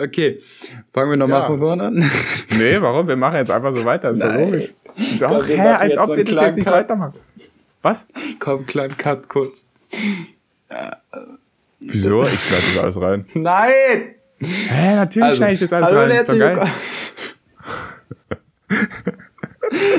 [0.00, 0.38] Okay,
[0.94, 1.46] fangen wir nochmal Ja.
[1.48, 2.10] von vorne an.
[2.56, 3.08] Nee, warum?
[3.08, 4.44] Wir machen jetzt einfach so weiter, ist Nein.
[4.44, 4.72] logisch.
[5.18, 6.74] Doch, Komm, hä, als ob so wir das jetzt nicht Cut.
[6.74, 7.18] weitermachen.
[7.82, 8.06] Was?
[8.38, 9.64] Komm, kleinen Cut kurz.
[11.80, 12.22] Wieso?
[12.22, 13.24] Ich schneide das alles rein.
[13.34, 14.14] Nein!
[14.40, 16.10] Hä, natürlich schneide ich das alles hallo rein.
[16.10, 16.68] Ist doch geil.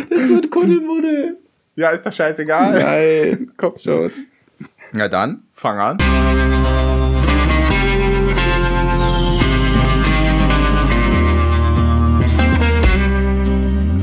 [0.09, 1.37] Es wird Kuddelmuddel.
[1.75, 2.79] Ja, ist doch scheißegal.
[2.81, 4.11] Nein, komm schon.
[4.93, 6.78] Ja dann, fang an.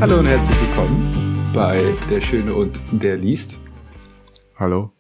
[0.01, 3.61] Hallo und herzlich willkommen bei Der Schöne und der liest.
[4.59, 4.93] Hallo.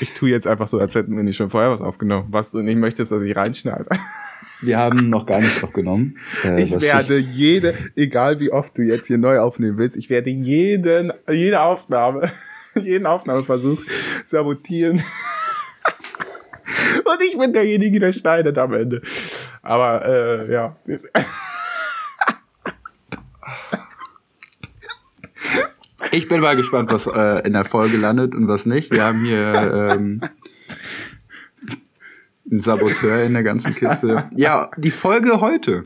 [0.00, 2.28] Ich tue jetzt einfach so, als hätten wir nicht schon vorher was aufgenommen.
[2.30, 3.86] Was du nicht möchtest, dass ich reinschneide.
[4.62, 6.18] Wir haben noch gar nichts aufgenommen.
[6.44, 10.28] Äh, Ich werde jede, egal wie oft du jetzt hier neu aufnehmen willst, ich werde
[10.28, 12.30] jeden, jede Aufnahme,
[12.74, 13.82] jeden Aufnahmeversuch
[14.26, 15.02] sabotieren.
[17.04, 19.00] Und ich bin derjenige, der schneidet am Ende.
[19.62, 20.76] Aber äh, ja.
[26.12, 28.92] Ich bin mal gespannt, was äh, in der Folge landet und was nicht.
[28.92, 30.20] Wir haben hier ähm,
[32.50, 34.28] einen Saboteur in der ganzen Kiste.
[34.36, 35.84] Ja, die Folge heute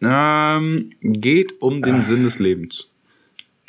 [0.00, 2.90] ähm, geht um den Sinn des Lebens.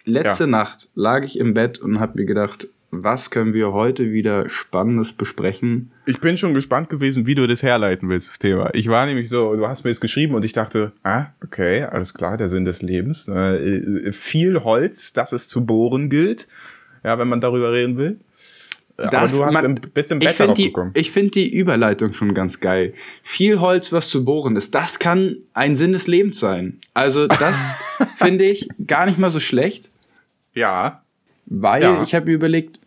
[0.05, 0.49] Letzte Ja.
[0.49, 2.67] Nacht lag ich im Bett und habe mir gedacht,
[3.03, 5.91] was können wir heute wieder Spannendes besprechen?
[6.05, 8.69] Ich bin schon gespannt gewesen, wie du das herleiten willst, das Thema.
[8.73, 12.13] Ich war nämlich so, du hast mir das geschrieben und ich dachte, ah, okay, alles
[12.13, 13.27] klar, der Sinn des Lebens.
[13.27, 16.47] Äh, äh, viel Holz, das es zu bohren gilt.
[17.03, 18.19] Ja, wenn man darüber reden will.
[18.97, 21.53] Äh, Das- Aber du hast man- im Ich Bett finde darauf die, ich find die
[21.53, 22.93] Überleitung schon ganz geil.
[23.23, 26.79] Viel Holz, was zu bohren ist, das kann ein Sinn des Lebens sein.
[26.93, 27.57] Also das
[28.17, 29.91] finde ich gar nicht mal so schlecht,
[30.53, 31.03] Ja.
[31.45, 32.01] weil Ja.
[32.03, 32.79] ich habe mir überlegt,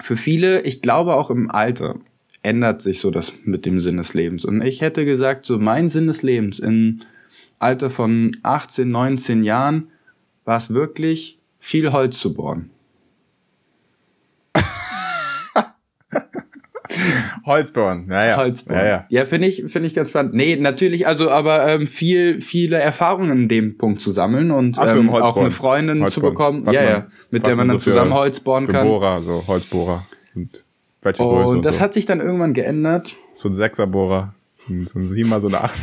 [0.00, 1.96] für viele, ich glaube auch im Alter,
[2.42, 4.44] ändert sich so das mit dem Sinn des Lebens.
[4.44, 7.00] Und ich hätte gesagt, so mein Sinn des Lebens im
[7.58, 9.88] Alter von 18, 19 Jahren
[10.44, 12.70] war es wirklich, viel Holz zu bohren.
[17.46, 18.36] Holzborn, ja, ja.
[18.36, 18.80] Holzbohren.
[18.80, 19.06] Ja, ja.
[19.08, 20.34] Ja, finde ich, finde ich ganz spannend.
[20.34, 24.82] Nee, natürlich, also aber ähm, viel, viele Erfahrungen in dem Punkt zu sammeln und so,
[24.82, 26.30] ähm, auch eine Freundin zu Holzbohren.
[26.34, 28.72] bekommen, Was ja, man- ja, mit der man dann so für- zusammen Holz bohren für
[28.72, 28.86] kann.
[28.86, 30.06] Bohrer, so Holzbohrer.
[30.34, 30.64] Und
[31.02, 31.82] welche Größe Und das so.
[31.82, 33.14] hat sich dann irgendwann geändert.
[33.32, 34.34] so ein Sechserbohrer.
[34.54, 35.78] So ein, so ein Siebenmal, so eine Acht.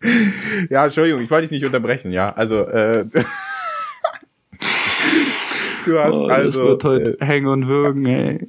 [0.70, 2.32] ja, Entschuldigung, ich wollte dich nicht unterbrechen, ja.
[2.32, 3.04] Also, äh,
[5.84, 6.60] du hast Oh, also.
[6.60, 8.48] das wird heute hängen und würgen, ey.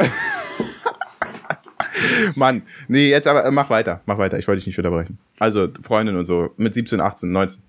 [2.36, 5.18] Mann, nee, jetzt aber äh, mach weiter, mach weiter, ich wollte dich nicht unterbrechen.
[5.38, 7.62] Also, Freundin und so, mit 17, 18, 19.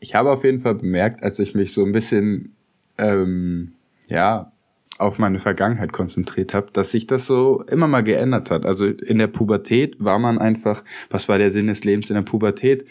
[0.00, 2.54] Ich habe auf jeden Fall bemerkt, als ich mich so ein bisschen,
[2.98, 3.72] ähm,
[4.08, 4.52] ja,
[4.98, 8.64] auf meine Vergangenheit konzentriert habe, dass sich das so immer mal geändert hat.
[8.64, 12.22] Also in der Pubertät war man einfach, was war der Sinn des Lebens in der
[12.22, 12.84] Pubertät?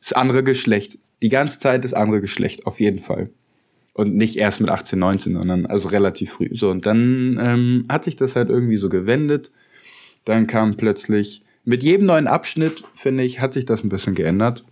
[0.00, 0.98] Das andere Geschlecht.
[1.22, 3.30] Die ganze Zeit das andere Geschlecht, auf jeden Fall.
[3.94, 6.48] Und nicht erst mit 18, 19, sondern also relativ früh.
[6.52, 9.52] So, und dann ähm, hat sich das halt irgendwie so gewendet.
[10.24, 14.64] Dann kam plötzlich, mit jedem neuen Abschnitt, finde ich, hat sich das ein bisschen geändert.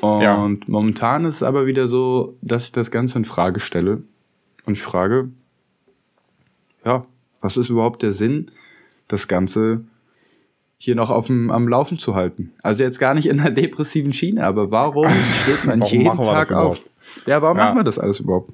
[0.00, 0.50] Und Ja.
[0.66, 4.02] momentan ist es aber wieder so, dass ich das Ganze in Frage stelle.
[4.64, 5.28] Und ich frage,
[6.84, 7.06] ja,
[7.40, 8.50] was ist überhaupt der Sinn,
[9.08, 9.84] das Ganze
[10.84, 12.52] hier noch auf dem, am Laufen zu halten?
[12.62, 15.06] Also jetzt gar nicht in einer depressiven Schiene, aber warum
[15.42, 16.80] steht man Warum jeden Tag auf?
[17.26, 17.66] Ja, warum Ja.
[17.66, 18.52] machen wir das alles überhaupt?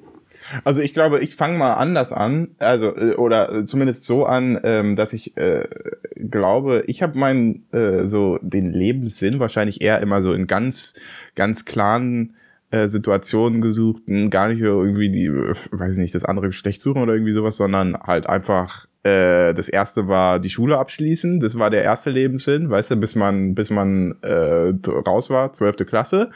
[0.63, 4.59] Also ich glaube, ich fange mal anders an, also äh, oder äh, zumindest so an,
[4.63, 5.67] ähm, dass ich äh,
[6.15, 10.93] glaube, ich habe meinen äh, so den Lebenssinn wahrscheinlich eher immer so in ganz
[11.35, 12.35] ganz klaren
[12.71, 16.81] äh, Situationen gesucht, n- gar nicht irgendwie die, äh, weiß ich nicht, das andere Geschlecht
[16.81, 21.57] suchen oder irgendwie sowas, sondern halt einfach äh, das erste war die Schule abschließen, das
[21.57, 26.31] war der erste Lebenssinn, weißt du, bis man bis man äh, raus war, zwölfte Klasse.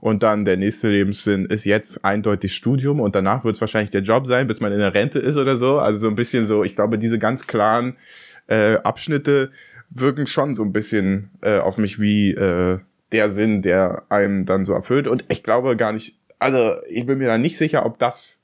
[0.00, 4.02] Und dann der nächste Lebenssinn ist jetzt eindeutig Studium und danach wird es wahrscheinlich der
[4.02, 5.78] Job sein, bis man in der Rente ist oder so.
[5.78, 7.96] Also so ein bisschen so, ich glaube, diese ganz klaren
[8.48, 9.52] äh, Abschnitte
[9.90, 12.78] wirken schon so ein bisschen äh, auf mich wie äh,
[13.12, 15.06] der Sinn, der einem dann so erfüllt.
[15.06, 18.42] Und ich glaube gar nicht, also ich bin mir da nicht sicher, ob das,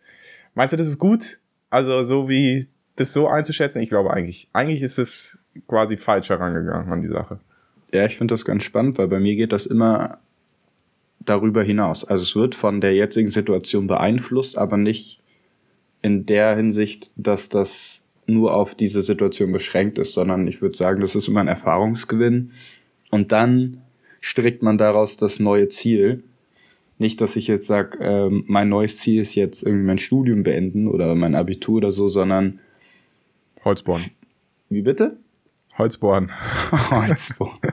[0.55, 1.39] meinst du, das ist gut?
[1.71, 2.69] Also so wie
[3.01, 7.41] das so einzuschätzen, ich glaube eigentlich, eigentlich ist es quasi falsch herangegangen an die Sache.
[7.93, 10.19] Ja, ich finde das ganz spannend, weil bei mir geht das immer
[11.21, 12.05] darüber hinaus.
[12.05, 15.21] Also es wird von der jetzigen Situation beeinflusst, aber nicht
[16.03, 21.01] in der Hinsicht, dass das nur auf diese Situation beschränkt ist, sondern ich würde sagen,
[21.01, 22.53] das ist immer ein Erfahrungsgewinn.
[23.11, 23.83] Und dann
[24.21, 26.23] strickt man daraus das neue Ziel.
[26.99, 30.87] Nicht, dass ich jetzt sage, ähm, mein neues Ziel ist jetzt irgendwie mein Studium beenden
[30.87, 32.61] oder mein Abitur oder so, sondern
[33.65, 34.03] Holzborn.
[34.69, 35.19] wie bitte?
[35.79, 36.31] Holzbohren.
[36.91, 37.73] Holzbohren.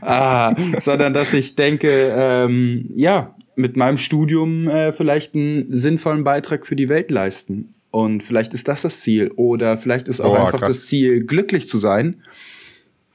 [0.00, 6.66] ah, sondern dass ich denke, ähm, ja, mit meinem Studium äh, vielleicht einen sinnvollen Beitrag
[6.66, 7.74] für die Welt leisten.
[7.90, 9.30] Und vielleicht ist das das Ziel.
[9.36, 10.68] Oder vielleicht ist auch oh, einfach krass.
[10.70, 12.22] das Ziel, glücklich zu sein.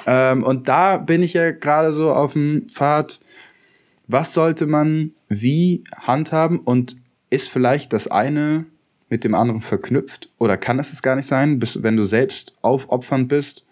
[0.06, 3.20] Ähm, und da bin ich ja gerade so auf dem Pfad,
[4.08, 6.98] was sollte man wie handhaben und
[7.30, 8.66] ist vielleicht das eine
[9.10, 11.60] mit dem anderen verknüpft oder kann es es gar nicht sein?
[11.60, 13.64] Bis, wenn du selbst aufopfernd bist,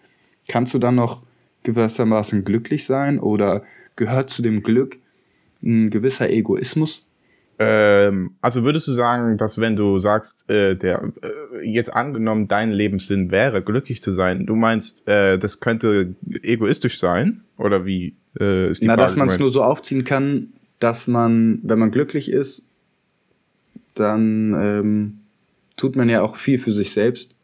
[0.48, 1.22] kannst du dann noch
[1.62, 3.62] gewissermaßen glücklich sein oder
[3.96, 4.98] gehört zu dem Glück
[5.62, 7.04] ein gewisser Egoismus?
[7.58, 12.70] Ähm, also würdest du sagen, dass wenn du sagst, äh, der äh, jetzt angenommen dein
[12.70, 17.42] Lebenssinn wäre, glücklich zu sein, du meinst, äh, das könnte egoistisch sein?
[17.56, 19.06] Oder wie äh, ist die Na, Frage?
[19.06, 22.66] dass man es nur so aufziehen kann, dass man, wenn man glücklich ist,
[23.94, 25.18] dann ähm,
[25.76, 27.34] tut man ja auch viel für sich selbst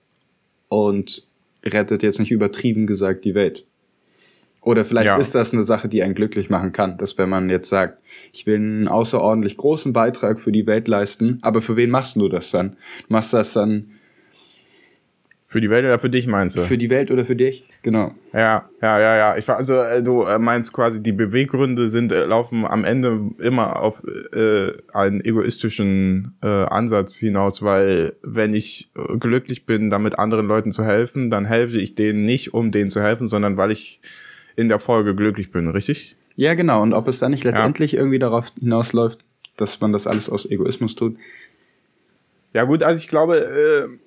[0.68, 1.26] und
[1.64, 3.66] rettet jetzt nicht übertrieben gesagt die Welt.
[4.62, 5.16] Oder vielleicht ja.
[5.16, 7.98] ist das eine Sache, die einen glücklich machen kann, dass wenn man jetzt sagt,
[8.32, 12.28] ich will einen außerordentlich großen Beitrag für die Welt leisten, aber für wen machst du
[12.28, 12.76] das dann?
[13.08, 13.90] Du machst das dann
[15.52, 16.62] für die Welt oder für dich meinst du?
[16.62, 18.14] Für die Welt oder für dich, genau.
[18.32, 19.36] Ja, ja, ja, ja.
[19.36, 23.78] Ich also äh, du äh, meinst quasi die Beweggründe sind äh, laufen am Ende immer
[23.80, 24.02] auf
[24.32, 28.90] äh, einen egoistischen äh, Ansatz hinaus, weil wenn ich
[29.20, 33.02] glücklich bin, damit anderen Leuten zu helfen, dann helfe ich denen nicht, um denen zu
[33.02, 34.00] helfen, sondern weil ich
[34.56, 36.16] in der Folge glücklich bin, richtig?
[36.34, 36.82] Ja, genau.
[36.82, 37.98] Und ob es dann nicht letztendlich ja.
[37.98, 39.20] irgendwie darauf hinausläuft,
[39.58, 41.16] dass man das alles aus Egoismus tut.
[42.54, 43.98] Ja gut, also ich glaube, äh,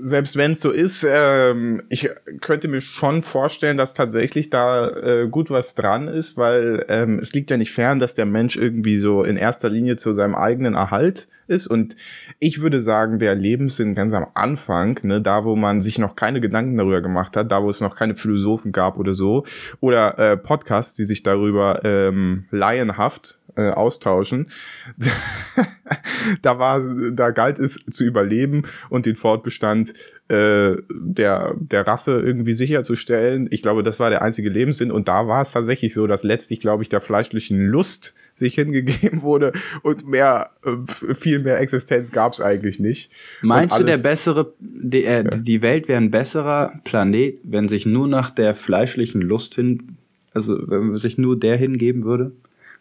[0.00, 2.10] selbst wenn es so ist, ähm, ich
[2.40, 7.32] könnte mir schon vorstellen, dass tatsächlich da äh, gut was dran ist, weil ähm, es
[7.32, 10.74] liegt ja nicht fern, dass der Mensch irgendwie so in erster Linie zu seinem eigenen
[10.74, 11.66] Erhalt ist.
[11.66, 11.96] Und
[12.38, 16.40] ich würde sagen, der Lebenssinn ganz am Anfang, ne, da wo man sich noch keine
[16.40, 19.44] Gedanken darüber gemacht hat, da wo es noch keine Philosophen gab oder so,
[19.80, 24.50] oder äh, Podcasts, die sich darüber ähm, laienhaft äh, austauschen.
[26.42, 26.80] da war,
[27.12, 29.92] da galt es zu überleben und den Fortbestand
[30.28, 33.48] äh, der der Rasse irgendwie sicherzustellen.
[33.50, 36.60] Ich glaube, das war der einzige Lebenssinn und da war es tatsächlich so, dass letztlich,
[36.60, 39.52] glaube ich, der fleischlichen Lust sich hingegeben wurde
[39.82, 43.10] und mehr, äh, viel mehr Existenz gab es eigentlich nicht.
[43.42, 45.30] Meinst alles, du, der bessere, die, äh, ja.
[45.30, 49.96] die Welt wäre ein besserer Planet, wenn sich nur nach der fleischlichen Lust hin,
[50.32, 52.32] also wenn sich nur der hingeben würde?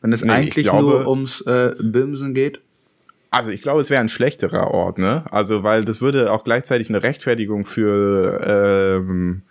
[0.08, 2.62] Wenn es nee, eigentlich glaube, nur ums äh, Bimsen geht?
[3.30, 5.26] Also ich glaube, es wäre ein schlechterer Ort, ne?
[5.32, 9.42] Also weil das würde auch gleichzeitig eine Rechtfertigung für ähm,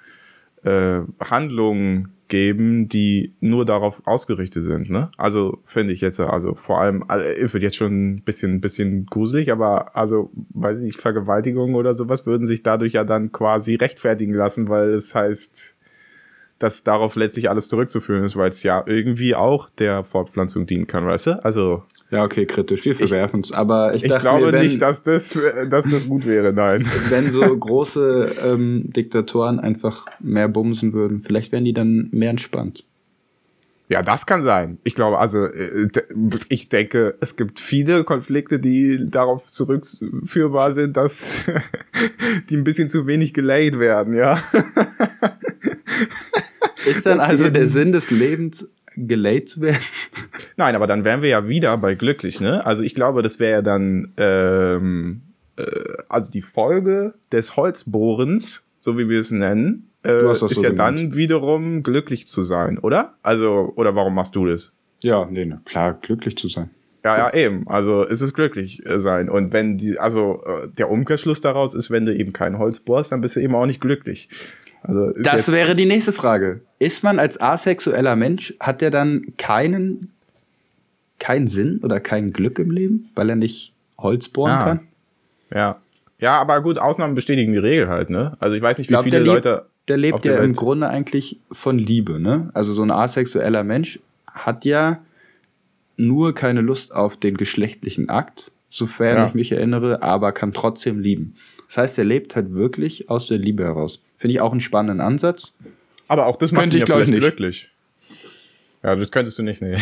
[0.64, 5.10] äh, Handlungen geben, die nur darauf ausgerichtet sind, ne?
[5.18, 9.52] Also finde ich jetzt, also vor allem, also, wird jetzt schon ein bisschen, bisschen gruselig,
[9.52, 14.32] aber also, weiß ich nicht, Vergewaltigung oder sowas würden sich dadurch ja dann quasi rechtfertigen
[14.32, 15.76] lassen, weil es heißt,
[16.58, 21.06] dass darauf letztlich alles zurückzuführen ist, weil es ja irgendwie auch der Fortpflanzung dienen kann,
[21.06, 21.44] weißt du?
[21.44, 21.82] Also.
[22.10, 23.52] Ja, okay, kritisch, wir verwerfen es.
[23.52, 25.38] Aber ich, ich glaube mir, wenn, nicht, dass das,
[25.68, 26.86] dass das gut wäre, nein.
[27.08, 32.84] Wenn so große ähm, Diktatoren einfach mehr bumsen würden, vielleicht wären die dann mehr entspannt.
[33.88, 34.78] Ja, das kann sein.
[34.82, 35.88] Ich glaube, also äh,
[36.48, 41.44] ich denke, es gibt viele Konflikte, die darauf zurückführbar sind, dass
[42.50, 44.38] die ein bisschen zu wenig gelayed werden, ja.
[46.86, 49.78] Ist dann also der Sinn des Lebens, gelayt zu werden?
[50.56, 52.64] Nein, aber dann wären wir ja wieder bei glücklich, ne?
[52.64, 55.22] Also ich glaube, das wäre ja dann ähm,
[55.56, 55.64] äh,
[56.08, 60.98] also die Folge des Holzbohrens, so wie wir es nennen, äh, ist so ja gemeint.
[60.98, 63.14] dann wiederum glücklich zu sein, oder?
[63.22, 64.74] Also, oder warum machst du das?
[65.00, 66.70] Ja, nee, klar, glücklich zu sein.
[67.06, 67.68] Ja, ja, eben.
[67.68, 69.28] Also ist es glücklich äh, sein.
[69.28, 73.12] Und wenn die, also äh, der Umkehrschluss daraus ist, wenn du eben kein Holz bohrst,
[73.12, 74.28] dann bist du eben auch nicht glücklich.
[74.82, 76.62] Also das wäre die nächste Frage.
[76.80, 80.10] Ist man als asexueller Mensch, hat der dann keinen,
[81.20, 84.64] keinen Sinn oder kein Glück im Leben, weil er nicht Holz bohren ja.
[84.64, 84.80] kann?
[85.54, 85.80] Ja.
[86.18, 88.36] Ja, aber gut, Ausnahmen bestätigen die Regel halt, ne?
[88.40, 89.50] Also ich weiß nicht, wie glaub, viele der Leute.
[89.50, 92.50] Lebt, der lebt ja im Grunde eigentlich von Liebe, ne?
[92.52, 94.98] Also so ein asexueller Mensch hat ja
[95.96, 99.28] nur keine Lust auf den geschlechtlichen Akt, sofern ja.
[99.28, 101.34] ich mich erinnere, aber kann trotzdem lieben.
[101.66, 104.02] Das heißt, er lebt halt wirklich aus der Liebe heraus.
[104.16, 105.54] Finde ich auch einen spannenden Ansatz.
[106.08, 107.20] Aber auch das macht Könnte ich, ja ich, nicht.
[107.20, 107.70] glücklich.
[108.82, 109.76] Ja, das könntest du nicht, nee.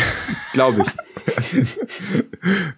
[0.55, 1.67] Glaube ich.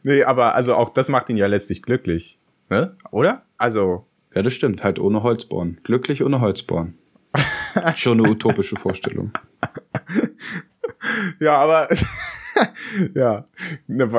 [0.02, 2.38] nee, aber also auch das macht ihn ja letztlich glücklich.
[2.68, 2.96] Ne?
[3.10, 3.42] Oder?
[3.58, 4.06] Also.
[4.34, 4.82] Ja, das stimmt.
[4.82, 5.78] Halt ohne Holzborn.
[5.84, 6.98] Glücklich ohne Holzborn.
[7.94, 9.32] Schon eine utopische Vorstellung.
[11.40, 11.88] ja, aber
[13.14, 13.46] ja,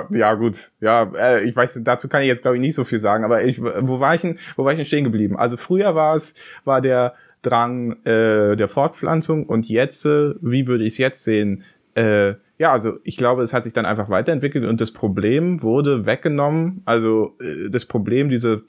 [0.09, 2.99] ja gut, ja, äh, ich weiß, dazu kann ich jetzt glaube ich nicht so viel
[2.99, 5.37] sagen, aber ich, wo war ich denn, wo war ich denn stehen geblieben?
[5.37, 7.13] Also früher war es, war der
[7.47, 11.63] Lebensdrang äh, der Fortpflanzung und jetzt, äh, wie würde ich es jetzt sehen?
[11.95, 16.05] Äh, ja, also ich glaube, es hat sich dann einfach weiterentwickelt und das Problem wurde
[16.05, 16.81] weggenommen.
[16.85, 18.63] Also äh, das Problem diese,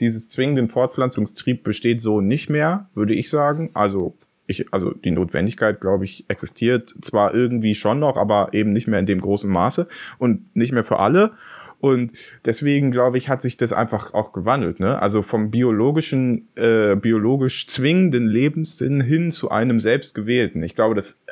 [0.00, 3.70] dieses zwingenden Fortpflanzungstrieb besteht so nicht mehr, würde ich sagen.
[3.74, 4.16] Also
[4.46, 9.00] ich, also die Notwendigkeit, glaube ich, existiert zwar irgendwie schon noch, aber eben nicht mehr
[9.00, 11.32] in dem großen Maße und nicht mehr für alle.
[11.80, 12.12] Und
[12.46, 14.80] deswegen, glaube ich, hat sich das einfach auch gewandelt.
[14.80, 15.00] Ne?
[15.00, 20.62] Also vom biologischen, äh, biologisch zwingenden Lebenssinn hin zu einem selbstgewählten.
[20.62, 21.22] Ich glaube, das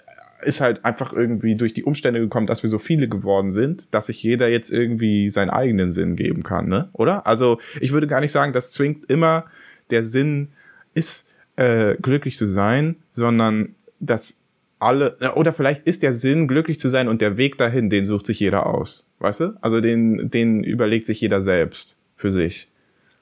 [0.43, 4.07] ist halt einfach irgendwie durch die Umstände gekommen, dass wir so viele geworden sind, dass
[4.07, 6.91] sich jeder jetzt irgendwie seinen eigenen Sinn geben kann, ne?
[6.93, 7.27] Oder?
[7.27, 9.47] Also ich würde gar nicht sagen, das zwingt immer
[9.91, 10.49] der Sinn
[10.95, 14.39] ist, äh, glücklich zu sein, sondern dass
[14.79, 18.27] alle, oder vielleicht ist der Sinn, glücklich zu sein und der Weg dahin, den sucht
[18.27, 19.07] sich jeder aus.
[19.21, 19.57] Weißt du?
[19.61, 22.69] Also den, den überlegt sich jeder selbst für sich.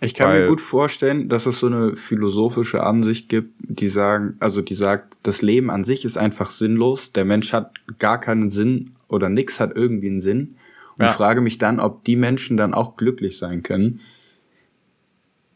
[0.01, 4.37] Ich kann Weil, mir gut vorstellen, dass es so eine philosophische Ansicht gibt, die sagen,
[4.41, 7.13] also die sagt, das Leben an sich ist einfach sinnlos.
[7.13, 10.57] Der Mensch hat gar keinen Sinn oder nix hat irgendwie einen Sinn.
[10.99, 11.11] Und ja.
[11.11, 14.01] ich frage mich dann, ob die Menschen dann auch glücklich sein können.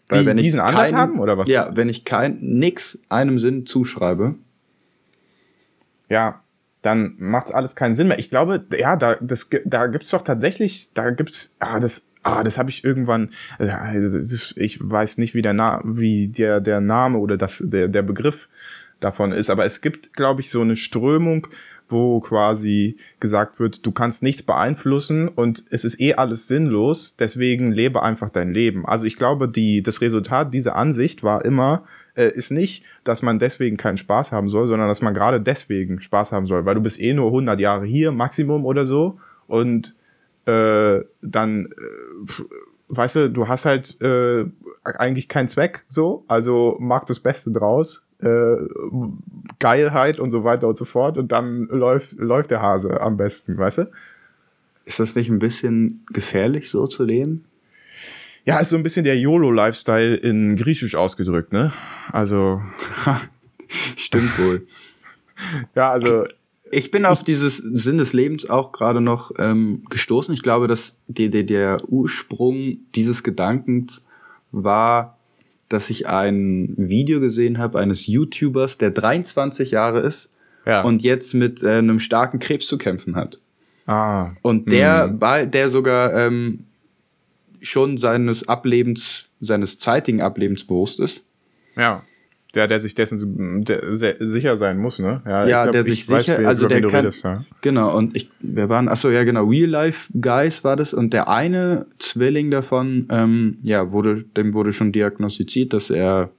[0.09, 1.49] Weil die wenn diesen ich Ansatz haben oder was?
[1.49, 4.35] Ja, wenn ich kein nix einem Sinn zuschreibe.
[6.09, 6.43] Ja,
[6.83, 8.19] dann macht's alles keinen Sinn mehr.
[8.19, 12.59] Ich glaube, ja, da das da gibt's doch tatsächlich, da gibt's ah das ah, das
[12.59, 14.19] habe ich irgendwann, also
[14.57, 18.49] ich weiß nicht, wie der, Na wie der, der Name oder das, der, der Begriff
[19.01, 21.47] davon ist, aber es gibt, glaube ich, so eine Strömung,
[21.89, 27.73] wo quasi gesagt wird, du kannst nichts beeinflussen und es ist eh alles sinnlos, deswegen
[27.73, 28.87] lebe einfach dein Leben.
[28.87, 33.39] Also ich glaube, die, das Resultat dieser Ansicht war immer, äh, ist nicht, dass man
[33.39, 36.81] deswegen keinen Spaß haben soll, sondern dass man gerade deswegen Spaß haben soll, weil du
[36.81, 39.95] bist eh nur 100 Jahre hier, Maximum oder so und
[40.47, 42.43] äh, dann, äh,
[42.89, 44.45] weißt du, du hast halt äh,
[44.85, 48.57] eigentlich keinen Zweck so, also mach das Beste draus, äh,
[49.59, 53.59] Geilheit und so weiter und so fort und dann läuft, läuft der Hase am besten,
[53.59, 53.91] weißt du?
[54.87, 57.45] Ist das nicht ein bisschen gefährlich, so zu leben?
[58.45, 61.73] Ja, ist so ein bisschen der YOLO-Lifestyle in Griechisch ausgedrückt, ne?
[62.13, 62.61] Also.
[63.97, 64.67] Stimmt wohl.
[65.75, 66.25] ja, also.
[66.71, 70.35] Ich bin auf dieses Sinn des Lebens auch gerade noch ähm, gestoßen.
[70.35, 74.03] Ich glaube, dass die, die, der Ursprung dieses Gedankens
[74.51, 75.19] war,
[75.69, 80.31] dass ich ein Video gesehen habe eines YouTubers, der 23 Jahre ist
[80.67, 80.83] ja.
[80.83, 83.39] und jetzt mit äh, einem starken Krebs zu kämpfen hat.
[83.87, 84.31] Ah.
[84.43, 85.51] Und der, mhm.
[85.51, 86.67] der sogar ähm,
[87.61, 91.23] schon seines Ablebens, seines zeitigen Ablebens bewusst ist.
[91.77, 92.03] Ja
[92.55, 95.23] der, der sich dessen der, sehr, sicher sein muss, ne?
[95.27, 97.45] Ja, ja glaub, der sich sicher, weiß, also der kann, redest, ja.
[97.61, 101.29] genau, und ich, wir waren, achso, ja genau, Real Life Guys war das, und der
[101.29, 106.31] eine Zwilling davon, ähm, ja, wurde, dem wurde schon diagnostiziert, dass er,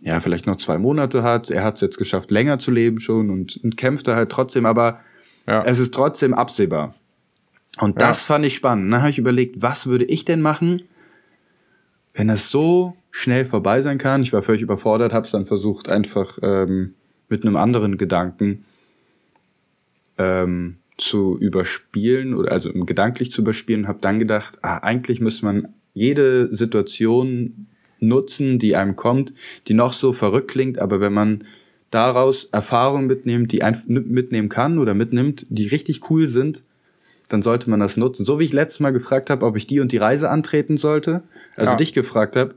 [0.00, 3.30] ja, vielleicht noch zwei Monate hat, er hat es jetzt geschafft, länger zu leben schon
[3.30, 5.00] und, und kämpft halt trotzdem, aber
[5.46, 5.62] ja.
[5.64, 6.94] es ist trotzdem absehbar.
[7.78, 8.34] Und das ja.
[8.34, 8.92] fand ich spannend.
[8.92, 10.82] Dann habe ich überlegt, was würde ich denn machen,
[12.16, 14.22] wenn das so schnell vorbei sein kann.
[14.22, 16.94] Ich war völlig überfordert, habe es dann versucht, einfach ähm,
[17.28, 18.64] mit einem anderen Gedanken
[20.16, 23.86] ähm, zu überspielen oder also gedanklich zu überspielen.
[23.86, 27.66] Habe dann gedacht, ah, eigentlich müsste man jede Situation
[28.00, 29.34] nutzen, die einem kommt,
[29.68, 31.44] die noch so verrückt klingt, aber wenn man
[31.90, 36.62] daraus Erfahrungen mitnimmt, die ein, mitnehmen kann oder mitnimmt, die richtig cool sind,
[37.28, 38.24] dann sollte man das nutzen.
[38.24, 41.22] So wie ich letztes Mal gefragt habe, ob ich die und die Reise antreten sollte,
[41.56, 41.76] also ja.
[41.76, 42.54] dich gefragt habe,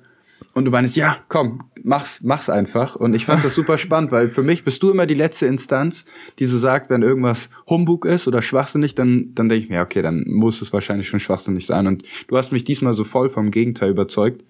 [0.53, 2.95] und du meinst, ja, komm, mach's, mach's einfach.
[2.95, 6.05] Und ich fand das super spannend, weil für mich bist du immer die letzte Instanz,
[6.39, 10.01] die so sagt, wenn irgendwas Humbug ist oder schwachsinnig, dann, dann denke ich mir, okay,
[10.01, 11.87] dann muss es wahrscheinlich schon schwachsinnig sein.
[11.87, 14.43] Und du hast mich diesmal so voll vom Gegenteil überzeugt.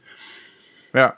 [0.94, 1.16] Ja.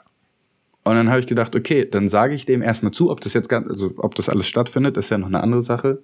[0.84, 3.48] Und dann habe ich gedacht, okay, dann sage ich dem erstmal zu, ob das jetzt
[3.48, 6.02] ganz, also ob das alles stattfindet, ist ja noch eine andere Sache.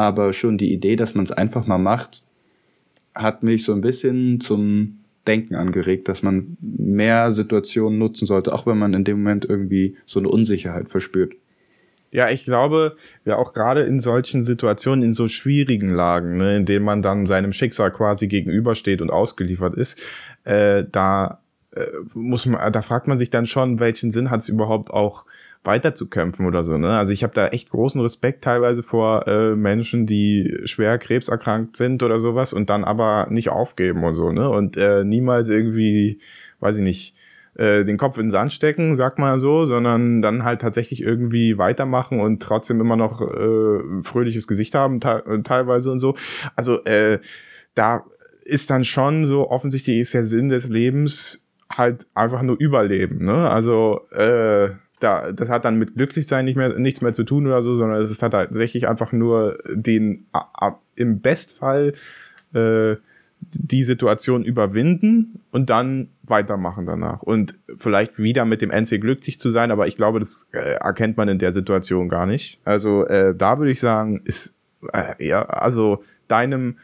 [0.00, 2.24] Aber schon die Idee, dass man es einfach mal macht,
[3.14, 8.64] hat mich so ein bisschen zum Denken angeregt, dass man mehr Situationen nutzen sollte, auch
[8.64, 11.34] wenn man in dem Moment irgendwie so eine Unsicherheit verspürt.
[12.12, 16.64] Ja, ich glaube, ja auch gerade in solchen Situationen, in so schwierigen Lagen, ne, in
[16.64, 20.00] denen man dann seinem Schicksal quasi gegenübersteht und ausgeliefert ist,
[20.44, 21.42] äh, da
[21.72, 25.26] äh, muss man, da fragt man sich dann schon, welchen Sinn hat es überhaupt auch
[25.62, 26.78] weiterzukämpfen oder so.
[26.78, 26.96] Ne?
[26.96, 32.02] Also ich habe da echt großen Respekt teilweise vor äh, Menschen, die schwer krebserkrankt sind
[32.02, 34.32] oder sowas und dann aber nicht aufgeben und so.
[34.32, 34.48] Ne?
[34.48, 36.20] Und äh, niemals irgendwie,
[36.60, 37.14] weiß ich nicht,
[37.54, 41.58] äh, den Kopf in den Sand stecken, sagt man so, sondern dann halt tatsächlich irgendwie
[41.58, 46.16] weitermachen und trotzdem immer noch äh, fröhliches Gesicht haben te teilweise und so.
[46.56, 47.18] Also äh,
[47.74, 48.04] da
[48.44, 53.24] ist dann schon so offensichtlich ist der Sinn des Lebens halt einfach nur Überleben.
[53.24, 53.50] Ne?
[53.50, 54.70] Also äh,
[55.00, 58.00] da, das hat dann mit Glücklichsein nicht mehr, nichts mehr zu tun oder so, sondern
[58.00, 60.26] es halt tatsächlich einfach nur den,
[60.94, 61.94] im Bestfall,
[62.54, 62.96] äh,
[63.40, 67.22] die Situation überwinden und dann weitermachen danach.
[67.22, 71.16] Und vielleicht wieder mit dem NC glücklich zu sein, aber ich glaube, das äh, erkennt
[71.16, 72.60] man in der Situation gar nicht.
[72.64, 74.56] Also äh, da würde ich sagen, ist
[74.92, 76.76] äh, ja, also deinem,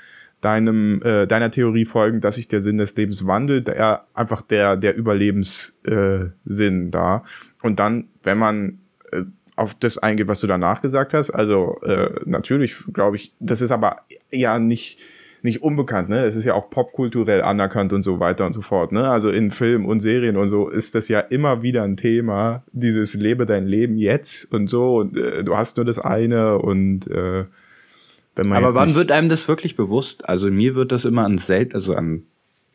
[0.47, 4.77] deinem, äh, deiner Theorie folgend, dass sich der Sinn des Lebens wandelt, der einfach der,
[4.77, 7.25] der Überlebenssinn äh, da.
[7.63, 8.79] Und dann, wenn man
[9.11, 9.23] äh,
[9.57, 13.73] auf das eingeht, was du danach gesagt hast, also äh, natürlich glaube ich, das ist
[13.73, 15.01] aber ja nicht
[15.43, 16.25] nicht unbekannt, ne?
[16.25, 19.09] Es ist ja auch popkulturell anerkannt und so weiter und so fort, ne?
[19.11, 23.15] Also in Filmen und Serien und so ist das ja immer wieder ein Thema, dieses
[23.15, 27.45] lebe dein Leben jetzt und so und äh, du hast nur das eine und äh,
[28.37, 30.29] wenn man Aber wann wird einem das wirklich bewusst?
[30.29, 32.23] Also mir wird das immer an selten, also an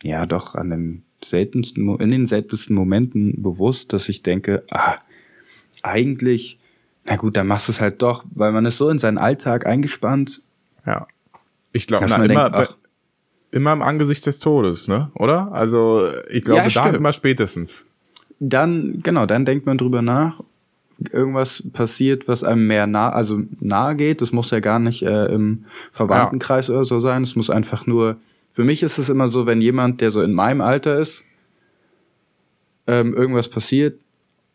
[0.03, 4.95] ja doch an den seltensten in den seltensten Momenten bewusst, dass ich denke, ah,
[5.83, 6.59] eigentlich
[7.05, 9.65] na gut, dann machst du es halt doch, weil man ist so in seinen Alltag
[9.65, 10.41] eingespannt.
[10.85, 11.07] Ja.
[11.73, 12.77] Ich glaube, immer, denkt,
[13.51, 15.11] immer im Angesicht des Todes, ne?
[15.15, 15.51] Oder?
[15.51, 17.85] Also ich glaube, ja, da immer spätestens.
[18.39, 20.41] Dann, genau, dann denkt man drüber nach.
[21.11, 24.21] Irgendwas passiert, was einem mehr nah, also nahe geht.
[24.21, 26.75] Das muss ja gar nicht äh, im Verwandtenkreis ja.
[26.75, 27.23] oder so sein.
[27.23, 28.17] Es muss einfach nur.
[28.51, 31.23] Für mich ist es immer so, wenn jemand, der so in meinem Alter ist,
[32.85, 33.99] ähm, irgendwas passiert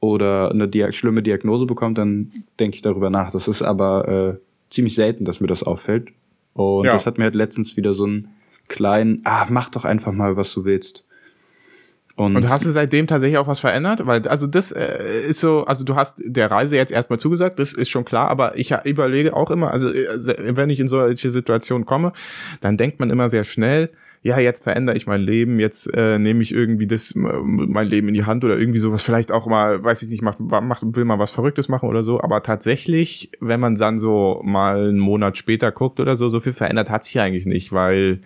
[0.00, 3.30] oder eine Dia schlimme Diagnose bekommt, dann denke ich darüber nach.
[3.30, 6.10] Das ist aber äh, ziemlich selten, dass mir das auffällt.
[6.52, 6.92] Und ja.
[6.92, 8.28] das hat mir halt letztens wieder so einen
[8.68, 11.05] kleinen, ah, mach doch einfach mal, was du willst.
[12.16, 14.06] Und, und, hast du seitdem tatsächlich auch was verändert?
[14.06, 17.75] Weil, also das äh, ist so, also du hast der Reise jetzt erstmal zugesagt, das
[17.75, 21.85] ist schon klar, aber ich überlege auch immer, also äh, wenn ich in solche Situationen
[21.85, 22.12] komme,
[22.62, 23.90] dann denkt man immer sehr schnell,
[24.23, 28.14] ja, jetzt verändere ich mein Leben, jetzt äh, nehme ich irgendwie das mein Leben in
[28.14, 31.18] die Hand oder irgendwie sowas, vielleicht auch mal, weiß ich nicht, macht, macht, will mal
[31.18, 32.20] was Verrücktes machen oder so.
[32.20, 36.54] Aber tatsächlich, wenn man dann so mal einen Monat später guckt oder so, so viel
[36.54, 38.20] verändert hat sich eigentlich nicht, weil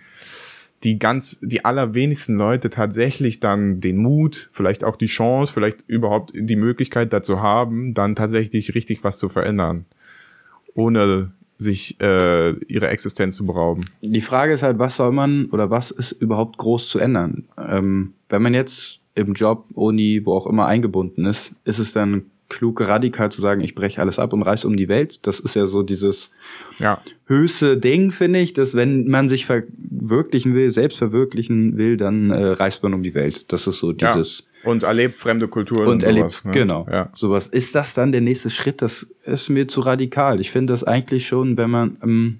[0.83, 6.31] die ganz, die allerwenigsten Leute tatsächlich dann den Mut, vielleicht auch die Chance, vielleicht überhaupt
[6.33, 9.85] die Möglichkeit dazu haben, dann tatsächlich richtig was zu verändern.
[10.73, 13.85] Ohne sich äh, ihre Existenz zu berauben.
[14.01, 17.45] Die Frage ist halt, was soll man oder was ist überhaupt groß zu ändern?
[17.57, 22.23] Ähm, wenn man jetzt im Job, Uni, wo auch immer eingebunden ist, ist es dann
[22.51, 25.25] klug, radikal zu sagen, ich breche alles ab und reise um die Welt.
[25.25, 26.29] Das ist ja so dieses
[26.79, 27.01] ja.
[27.25, 32.47] höchste Ding, finde ich, dass wenn man sich verwirklichen will, selbst verwirklichen will, dann äh,
[32.47, 33.45] reist man um die Welt.
[33.47, 34.69] Das ist so dieses ja.
[34.69, 36.51] Und erlebt fremde Kulturen und, und erlebt, sowas, ne?
[36.51, 37.09] genau, ja.
[37.15, 37.47] sowas.
[37.47, 38.81] Ist das dann der nächste Schritt?
[38.81, 40.39] Das ist mir zu radikal.
[40.39, 42.39] Ich finde das eigentlich schon, wenn man, ähm,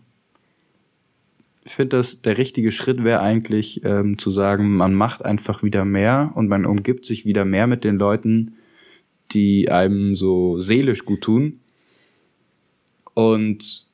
[1.63, 5.84] ich finde das, der richtige Schritt wäre eigentlich ähm, zu sagen, man macht einfach wieder
[5.84, 8.58] mehr und man umgibt sich wieder mehr mit den Leuten,
[9.34, 11.60] die einem so seelisch gut tun.
[13.13, 13.86] Und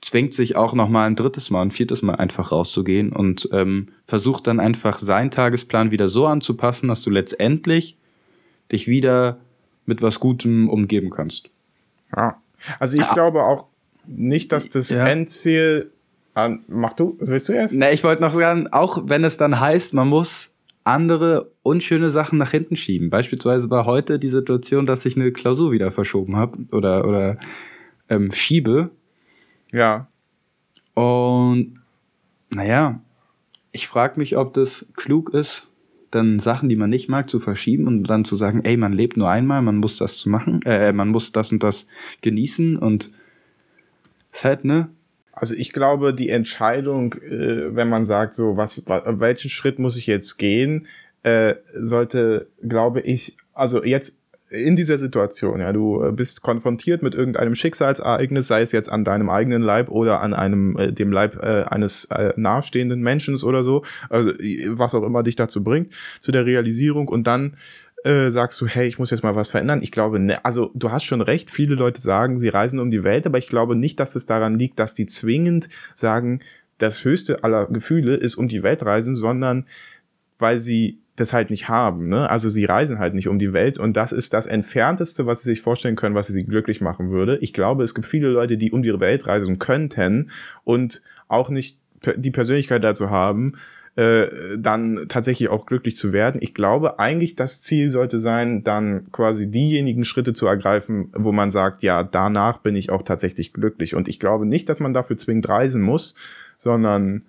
[0.00, 3.88] zwingt sich auch noch mal ein drittes Mal, ein viertes Mal einfach rauszugehen und ähm,
[4.06, 7.96] versucht dann einfach seinen Tagesplan wieder so anzupassen, dass du letztendlich
[8.70, 9.38] dich wieder
[9.86, 11.50] mit was Gutem umgeben kannst.
[12.14, 12.40] Ja.
[12.78, 13.14] Also ich ja.
[13.14, 13.66] glaube auch
[14.06, 15.06] nicht, dass das ja.
[15.06, 15.90] Endziel
[16.34, 17.74] an, mach du, willst du erst?
[17.74, 20.50] Ne, ich wollte noch sagen, auch wenn es dann heißt, man muss
[20.84, 23.10] andere unschöne Sachen nach hinten schieben.
[23.10, 27.38] Beispielsweise war heute die Situation, dass ich eine Klausur wieder verschoben habe oder, oder
[28.08, 28.90] ähm, schiebe,
[29.72, 30.06] ja.
[30.94, 31.80] Und
[32.50, 33.00] naja,
[33.72, 35.66] ich frage mich, ob das klug ist,
[36.12, 39.16] dann Sachen, die man nicht mag, zu verschieben und dann zu sagen, ey, man lebt
[39.16, 41.86] nur einmal, man muss das zu machen, äh, man muss das und das
[42.22, 43.10] genießen und
[44.32, 44.90] ist halt, ne?
[45.36, 50.06] Also ich glaube, die Entscheidung, äh, wenn man sagt, so, was, welchen Schritt muss ich
[50.06, 50.86] jetzt gehen,
[51.24, 54.20] äh, sollte, glaube ich, also jetzt
[54.50, 59.02] in dieser Situation, ja, du äh, bist konfrontiert mit irgendeinem Schicksalsereignis, sei es jetzt an
[59.02, 63.64] deinem eigenen Leib oder an einem äh, dem Leib äh, eines äh, nahestehenden Menschen oder
[63.64, 64.30] so, also
[64.68, 67.56] was auch immer dich dazu bringt zu der Realisierung und dann
[68.04, 69.80] äh, sagst du, hey, ich muss jetzt mal was verändern.
[69.82, 73.02] Ich glaube, ne, also du hast schon recht, viele Leute sagen, sie reisen um die
[73.02, 76.40] Welt, aber ich glaube nicht, dass es daran liegt, dass die zwingend sagen,
[76.78, 79.66] das höchste aller Gefühle ist um die Welt reisen, sondern
[80.38, 82.08] weil sie das halt nicht haben.
[82.08, 82.28] Ne?
[82.28, 85.50] Also sie reisen halt nicht um die Welt und das ist das Entfernteste, was sie
[85.50, 87.38] sich vorstellen können, was sie glücklich machen würde.
[87.38, 90.30] Ich glaube, es gibt viele Leute, die um die Welt reisen könnten
[90.64, 91.78] und auch nicht
[92.16, 93.54] die Persönlichkeit dazu haben,
[93.96, 96.40] äh, dann tatsächlich auch glücklich zu werden.
[96.42, 101.50] Ich glaube eigentlich, das Ziel sollte sein, dann quasi diejenigen Schritte zu ergreifen, wo man
[101.50, 103.94] sagt, ja, danach bin ich auch tatsächlich glücklich.
[103.94, 106.16] Und ich glaube nicht, dass man dafür zwingend reisen muss,
[106.56, 107.22] sondern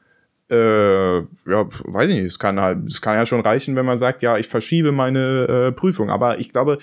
[0.49, 3.97] äh, ja, weiß ich nicht, es kann halt, es kann ja schon reichen, wenn man
[3.97, 6.09] sagt, ja, ich verschiebe meine äh, Prüfung.
[6.09, 6.79] Aber ich glaube,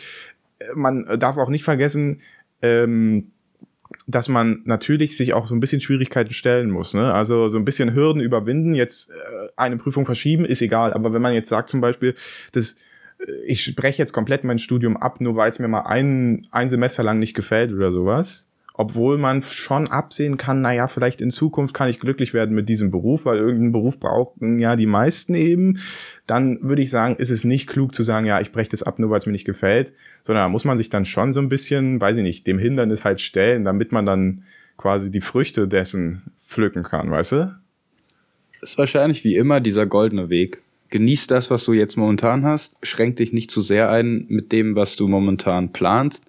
[0.75, 2.21] man darf auch nicht vergessen,
[2.61, 3.33] ähm,
[4.07, 6.95] dass man natürlich sich auch so ein bisschen Schwierigkeiten stellen muss.
[6.95, 7.13] Ne?
[7.13, 10.93] Also so ein bisschen Hürden überwinden, jetzt äh, eine Prüfung verschieben, ist egal.
[10.93, 12.15] Aber wenn man jetzt sagt zum Beispiel,
[12.53, 12.73] dass
[13.19, 16.71] äh, ich spreche jetzt komplett mein Studium ab, nur weil es mir mal ein, ein
[16.71, 21.75] Semester lang nicht gefällt oder sowas, obwohl man schon absehen kann, naja, vielleicht in Zukunft
[21.75, 25.79] kann ich glücklich werden mit diesem Beruf, weil irgendeinen Beruf brauchen ja die meisten eben,
[26.27, 28.99] dann würde ich sagen, ist es nicht klug zu sagen, ja, ich breche das ab,
[28.99, 31.49] nur weil es mir nicht gefällt, sondern da muss man sich dann schon so ein
[31.49, 34.45] bisschen, weiß ich nicht, dem Hindernis halt stellen, damit man dann
[34.79, 37.57] quasi die Früchte dessen pflücken kann, weißt du?
[38.61, 40.63] Das ist wahrscheinlich wie immer dieser goldene Weg.
[40.91, 44.77] Genieß das, was du jetzt momentan hast, schränk dich nicht zu sehr ein mit dem,
[44.77, 46.25] was du momentan planst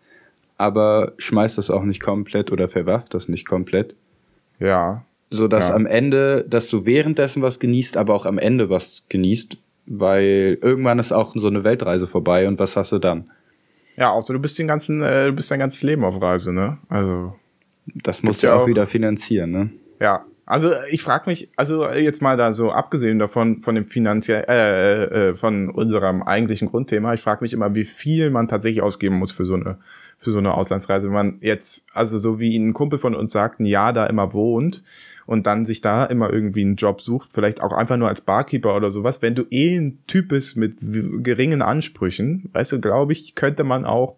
[0.64, 3.98] aber schmeißt das auch nicht komplett oder verwerft das nicht komplett.
[4.60, 5.04] Ja.
[5.30, 5.76] So dass ja.
[5.76, 11.00] am Ende, dass du währenddessen was genießt, aber auch am Ende was genießt, weil irgendwann
[11.00, 13.30] ist auch so eine Weltreise vorbei und was hast du dann?
[13.98, 16.78] Ja, außer du bist den ganzen, äh, du bist dein ganzes Leben auf Reise, ne?
[16.88, 17.36] Also.
[17.86, 19.70] Das musst du ja auch, auch wieder finanzieren, ne?
[20.00, 24.46] Ja, also ich frage mich, also jetzt mal da so abgesehen davon von dem finanziell
[24.48, 29.16] äh, äh, von unserem eigentlichen Grundthema, ich frage mich immer, wie viel man tatsächlich ausgeben
[29.16, 29.80] muss für so eine
[30.24, 31.08] für so eine Auslandsreise.
[31.08, 34.34] Wenn man jetzt, also so wie ein Kumpel von uns sagt, ein Jahr da immer
[34.34, 34.84] wohnt
[35.26, 38.76] und dann sich da immer irgendwie einen Job sucht, vielleicht auch einfach nur als Barkeeper
[38.76, 40.80] oder sowas, wenn du eh ein Typ bist mit
[41.24, 44.16] geringen Ansprüchen, weißt du, glaube ich, könnte man auch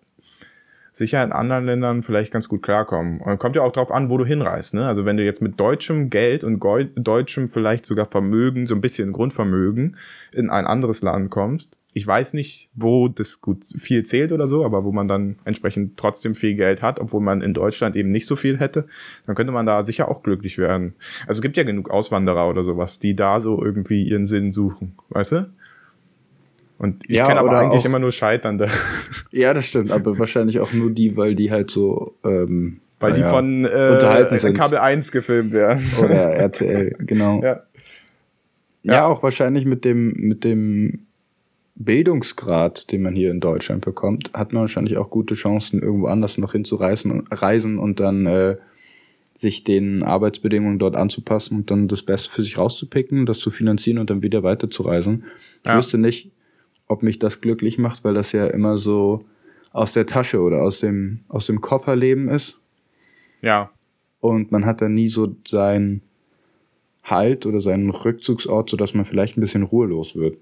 [0.96, 3.20] sicher in anderen Ländern vielleicht ganz gut klarkommen.
[3.20, 4.74] Und kommt ja auch drauf an, wo du hinreist.
[4.74, 4.88] Ne?
[4.88, 6.64] Also wenn du jetzt mit deutschem Geld und
[6.96, 9.98] deutschem vielleicht sogar Vermögen, so ein bisschen Grundvermögen
[10.32, 14.66] in ein anderes Land kommst, ich weiß nicht, wo das gut viel zählt oder so,
[14.66, 18.28] aber wo man dann entsprechend trotzdem viel Geld hat, obwohl man in Deutschland eben nicht
[18.28, 18.86] so viel hätte,
[19.26, 20.94] dann könnte man da sicher auch glücklich werden.
[21.22, 24.98] Also es gibt ja genug Auswanderer oder sowas, die da so irgendwie ihren Sinn suchen,
[25.08, 25.50] weißt du?
[26.80, 28.70] Und ich ja, kenne aber eigentlich immer nur Scheiternde.
[29.32, 33.22] Ja, das stimmt, aber wahrscheinlich auch nur die, weil die halt so ähm, weil die
[33.22, 35.84] ja, von äh, Kabel 1 gefilmt werden.
[36.02, 37.42] Oder RTL, genau.
[37.42, 37.64] Ja.
[38.84, 38.94] ja.
[38.94, 41.06] ja, auch wahrscheinlich mit dem, mit dem
[41.76, 46.38] Bildungsgrad, den man hier in Deutschland bekommt, hat man wahrscheinlich auch gute Chancen, irgendwo anders
[46.38, 48.56] noch hinzureisen reisen und dann äh,
[49.38, 53.98] sich den Arbeitsbedingungen dort anzupassen und dann das Beste für sich rauszupicken, das zu finanzieren
[53.98, 55.26] und dann wieder weiterzureisen.
[55.64, 55.78] Ich ja.
[55.78, 56.32] wüsste nicht,
[56.88, 59.26] ob mich das glücklich macht, weil das ja immer so
[59.74, 62.58] aus der Tasche oder aus dem, aus dem Kofferleben ist.
[63.42, 63.72] Ja.
[64.22, 66.02] Und man hat dann nie so seinen
[67.04, 70.38] Halt oder seinen Rückzugsort, sodass man vielleicht ein bisschen ruhelos wird.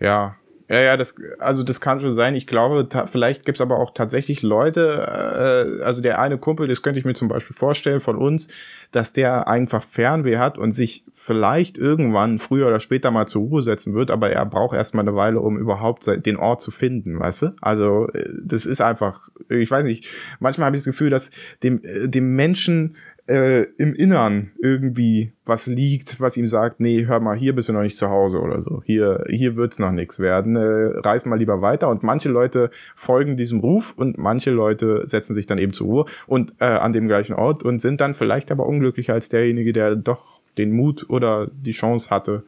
[0.00, 0.36] Ja,
[0.68, 2.34] ja, ja, das, also das kann schon sein.
[2.34, 6.98] Ich glaube, vielleicht gibt's aber auch tatsächlich Leute, äh, also der eine Kumpel, das könnte
[6.98, 8.48] ich mir zum Beispiel vorstellen von uns,
[8.90, 13.60] dass der einfach Fernweh hat und sich vielleicht irgendwann früher oder später mal zur Ruhe
[13.60, 17.42] setzen wird, aber er braucht erstmal eine Weile, um überhaupt den Ort zu finden, weißt
[17.42, 17.56] du?
[17.60, 20.08] Also äh, das ist einfach, ich weiß nicht,
[20.40, 21.30] manchmal habe ich das Gefühl, dass
[21.62, 27.20] dem, äh, dem Menschen äh, im Innern irgendwie was liegt, was ihm sagt, nee, hör
[27.20, 28.82] mal, hier bist du noch nicht zu Hause oder so.
[28.84, 30.56] Hier, hier wird's noch nichts werden.
[30.56, 31.88] Äh, reis mal lieber weiter.
[31.88, 36.04] Und manche Leute folgen diesem Ruf und manche Leute setzen sich dann eben zur Ruhe
[36.26, 39.96] und äh, an dem gleichen Ort und sind dann vielleicht aber unglücklicher als derjenige, der
[39.96, 42.44] doch den Mut oder die Chance hatte,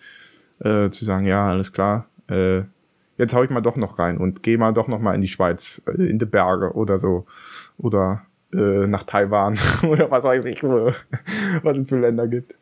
[0.61, 2.63] äh, zu sagen, ja, alles klar, äh,
[3.19, 5.29] jetzt hau ich mal doch noch rein und geh mal doch noch mal in die
[5.29, 7.27] Schweiz, äh, in die Berge oder so.
[7.79, 12.55] Oder äh, nach Taiwan oder was weiß ich, was es für Länder gibt.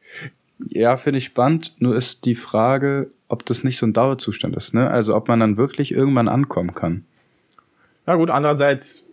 [0.68, 1.75] Ja, finde ich spannend.
[1.79, 4.75] Nur ist die Frage, ob das nicht so ein Dauerzustand ist.
[4.75, 4.88] Ne?
[4.90, 7.05] Also ob man dann wirklich irgendwann ankommen kann.
[8.07, 9.09] Na gut, andererseits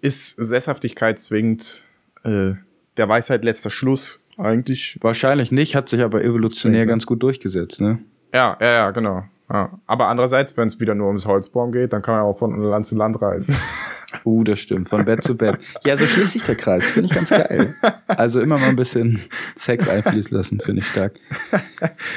[0.00, 1.84] ist Sesshaftigkeit zwingend
[2.24, 2.52] äh,
[2.96, 4.98] der Weisheit letzter Schluss eigentlich.
[5.02, 7.80] Wahrscheinlich nicht, hat sich aber evolutionär ganz gut durchgesetzt.
[7.80, 7.98] Ne?
[8.32, 9.24] Ja, ja, ja, genau.
[9.52, 9.70] Ja.
[9.86, 12.86] Aber andererseits, wenn es wieder nur ums Holzbaum geht, dann kann man auch von Land
[12.86, 13.54] zu Land reisen.
[14.24, 14.88] Uh, das stimmt.
[14.88, 15.58] Von Bett zu Bett.
[15.84, 16.84] Ja, so schließt sich der Kreis.
[16.84, 17.74] Finde ich ganz geil.
[18.06, 19.20] Also immer mal ein bisschen
[19.54, 21.14] Sex einfließen lassen, finde ich stark.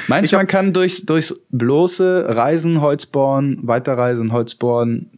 [0.08, 5.10] Meinst du, man kann durch, durchs bloße Reisen, Holzborn, Weiterreisen, Holzborn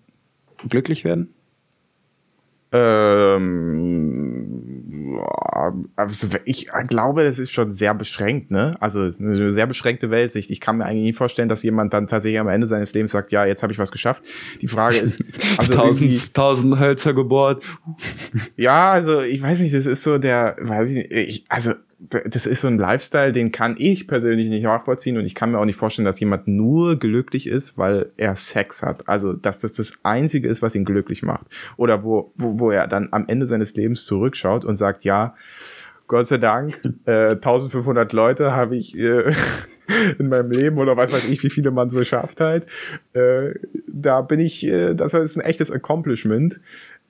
[0.69, 1.33] glücklich werden?
[2.73, 4.56] Ähm,
[5.97, 8.73] also ich glaube, das ist schon sehr beschränkt, ne?
[8.81, 10.51] Also eine sehr beschränkte Weltsicht.
[10.51, 13.33] Ich kann mir eigentlich nie vorstellen, dass jemand dann tatsächlich am Ende seines Lebens sagt,
[13.33, 14.23] ja, jetzt habe ich was geschafft.
[14.61, 15.25] Die Frage ist,
[15.59, 17.63] also tausend, tausend Hölzer gebohrt.
[18.57, 22.47] Ja, also ich weiß nicht, das ist so der, weiß ich nicht, ich, also das
[22.47, 25.65] ist so ein Lifestyle, den kann ich persönlich nicht nachvollziehen und ich kann mir auch
[25.65, 29.09] nicht vorstellen, dass jemand nur glücklich ist, weil er Sex hat.
[29.09, 31.47] Also, dass das das Einzige ist, was ihn glücklich macht.
[31.77, 35.35] Oder wo, wo, wo er dann am Ende seines Lebens zurückschaut und sagt, ja,
[36.07, 39.33] Gott sei Dank, äh, 1500 Leute habe ich, äh,
[40.19, 42.67] in meinem Leben oder was weiß ich, wie viele man so schafft halt.
[43.15, 43.55] Äh,
[43.87, 46.61] da bin ich, äh, das ist ein echtes Accomplishment.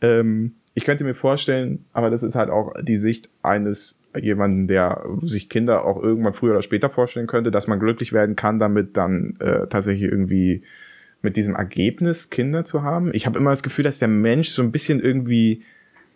[0.00, 5.04] Ähm, ich könnte mir vorstellen, aber das ist halt auch die Sicht eines jemanden, der
[5.20, 8.96] sich Kinder auch irgendwann früher oder später vorstellen könnte, dass man glücklich werden kann, damit
[8.96, 10.62] dann äh, tatsächlich irgendwie
[11.22, 13.10] mit diesem Ergebnis Kinder zu haben.
[13.12, 15.62] Ich habe immer das Gefühl, dass der Mensch so ein bisschen irgendwie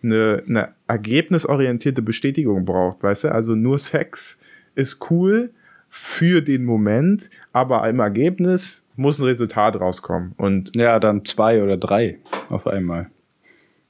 [0.03, 3.31] eine, eine ergebnisorientierte Bestätigung braucht, weißt du?
[3.31, 4.39] Also nur Sex
[4.75, 5.51] ist cool
[5.89, 10.33] für den Moment, aber im Ergebnis muss ein Resultat rauskommen.
[10.37, 13.09] Und ja, dann zwei oder drei auf einmal.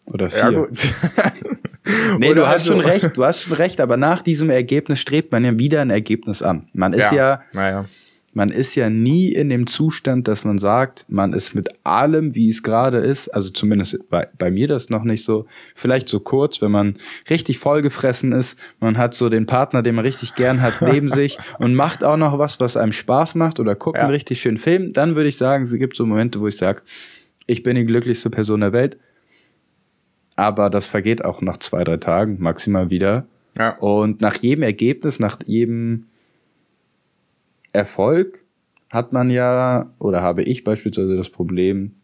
[0.06, 0.67] Oder vier.
[0.71, 1.32] Ja.
[2.19, 4.99] nee, Oder du hast also, schon recht, du hast schon recht, aber nach diesem Ergebnis
[4.99, 6.67] strebt man ja wieder ein Ergebnis an.
[6.73, 7.85] Man ist ja, ja naja
[8.33, 12.49] man ist ja nie in dem Zustand, dass man sagt, man ist mit allem, wie
[12.49, 16.61] es gerade ist, also zumindest bei, bei mir das noch nicht so, vielleicht so kurz,
[16.61, 16.95] wenn man
[17.29, 21.37] richtig vollgefressen ist, man hat so den Partner, den man richtig gern hat, neben sich
[21.59, 24.03] und macht auch noch was, was einem Spaß macht oder guckt ja.
[24.03, 26.81] einen richtig schönen Film, dann würde ich sagen, es gibt so Momente, wo ich sage,
[27.47, 28.97] ich bin die glücklichste Person der Welt,
[30.35, 33.25] aber das vergeht auch nach zwei, drei Tagen maximal wieder.
[33.57, 33.77] Ja.
[33.77, 36.07] Und nach jedem Ergebnis, nach jedem
[37.73, 38.39] Erfolg
[38.89, 41.95] hat man ja, oder habe ich beispielsweise das Problem,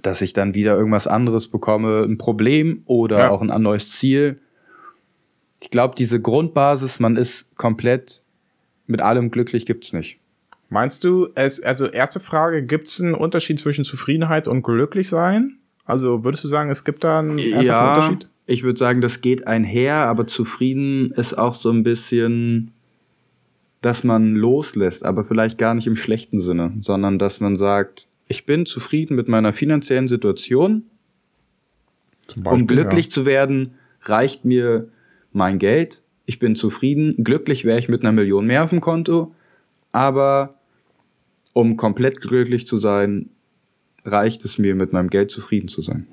[0.00, 3.30] dass ich dann wieder irgendwas anderes bekomme, ein Problem oder ja.
[3.30, 4.40] auch ein neues Ziel.
[5.60, 8.24] Ich glaube, diese Grundbasis, man ist komplett
[8.86, 10.18] mit allem glücklich, gibt's nicht.
[10.68, 15.58] Meinst du, es, also erste Frage, gibt's einen Unterschied zwischen Zufriedenheit und glücklich sein?
[15.92, 18.28] Also würdest du sagen, es gibt da einen ja, Unterschied?
[18.46, 22.72] Ich würde sagen, das geht einher, aber zufrieden ist auch so ein bisschen
[23.82, 28.46] dass man loslässt, aber vielleicht gar nicht im schlechten Sinne, sondern dass man sagt, ich
[28.46, 30.84] bin zufrieden mit meiner finanziellen Situation.
[32.36, 33.10] Beispiel, um glücklich ja.
[33.10, 34.88] zu werden, reicht mir
[35.32, 36.02] mein Geld.
[36.24, 37.24] Ich bin zufrieden.
[37.24, 39.34] Glücklich wäre ich mit einer Million mehr auf dem Konto.
[39.90, 40.54] Aber
[41.52, 43.30] um komplett glücklich zu sein,
[44.04, 46.06] reicht es mir, mit meinem Geld zufrieden zu sein.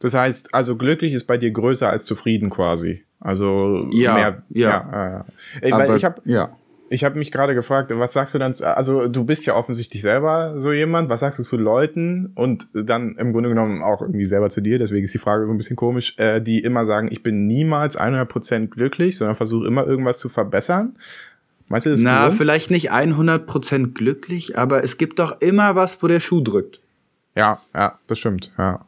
[0.00, 3.04] Das heißt, also glücklich ist bei dir größer als zufrieden quasi.
[3.20, 4.68] Also ja, mehr, ja.
[4.70, 5.24] ja.
[5.60, 6.56] Ey, weil ich habe ja.
[6.90, 10.60] Ich habe mich gerade gefragt, was sagst du dann, also du bist ja offensichtlich selber
[10.60, 14.50] so jemand, was sagst du zu Leuten und dann im Grunde genommen auch irgendwie selber
[14.50, 17.22] zu dir, deswegen ist die Frage so ein bisschen komisch, äh, die immer sagen, ich
[17.22, 20.94] bin niemals 100% glücklich, sondern versuche immer irgendwas zu verbessern.
[21.68, 22.02] Meinst du das?
[22.02, 22.38] Na, gesund?
[22.38, 26.80] vielleicht nicht 100% glücklich, aber es gibt doch immer was, wo der Schuh drückt.
[27.34, 28.84] Ja, ja, das stimmt, ja.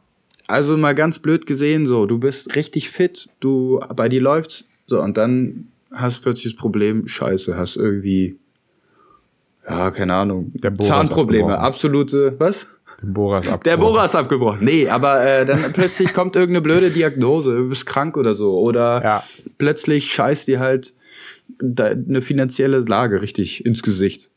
[0.47, 5.01] Also mal ganz blöd gesehen, so, du bist richtig fit, du, bei dir läuft's, so,
[5.01, 8.37] und dann hast plötzlich das Problem, scheiße, hast irgendwie,
[9.67, 12.67] ja, keine Ahnung, Zahnprobleme, absolute, was?
[13.01, 13.63] Der Bohrer ist abgebrochen.
[13.63, 14.65] Der Bohrer ist abgebrochen.
[14.65, 18.47] Nee, aber äh, dann plötzlich kommt irgendeine blöde Diagnose, du bist krank oder so.
[18.47, 19.23] Oder ja.
[19.57, 20.93] plötzlich scheißt dir halt
[21.61, 24.31] eine finanzielle Lage richtig ins Gesicht.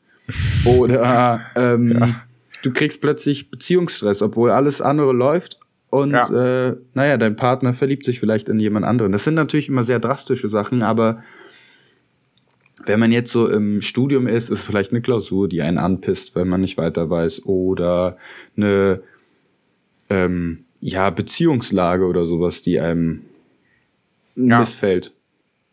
[0.64, 2.22] Oder ähm, ja.
[2.62, 5.58] Du kriegst plötzlich Beziehungsstress, obwohl alles andere läuft
[5.90, 6.68] und ja.
[6.68, 9.12] äh, naja, dein Partner verliebt sich vielleicht in jemand anderen.
[9.12, 11.22] Das sind natürlich immer sehr drastische Sachen, aber
[12.86, 16.48] wenn man jetzt so im Studium ist, ist vielleicht eine Klausur, die einen anpisst, wenn
[16.48, 18.16] man nicht weiter weiß, oder
[18.56, 19.02] eine
[20.08, 23.22] ähm, ja, Beziehungslage oder sowas, die einem
[24.36, 24.60] ja.
[24.60, 25.12] missfällt.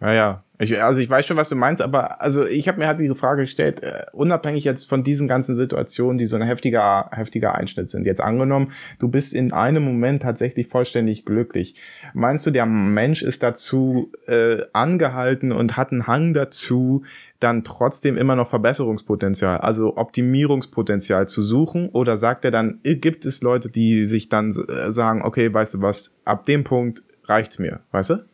[0.01, 0.43] Ja, ja.
[0.59, 3.13] Ich, also ich weiß schon, was du meinst, aber also ich habe mir halt diese
[3.13, 7.89] Frage gestellt, äh, unabhängig jetzt von diesen ganzen Situationen, die so ein heftiger, heftiger Einschnitt
[7.89, 8.05] sind.
[8.07, 11.75] Jetzt angenommen, du bist in einem Moment tatsächlich vollständig glücklich.
[12.15, 17.03] Meinst du, der Mensch ist dazu äh, angehalten und hat einen Hang dazu,
[17.39, 21.89] dann trotzdem immer noch Verbesserungspotenzial, also Optimierungspotenzial zu suchen?
[21.89, 25.75] Oder sagt er dann, äh, gibt es Leute, die sich dann äh, sagen, okay, weißt
[25.75, 28.25] du was, ab dem Punkt reicht's mir, weißt du?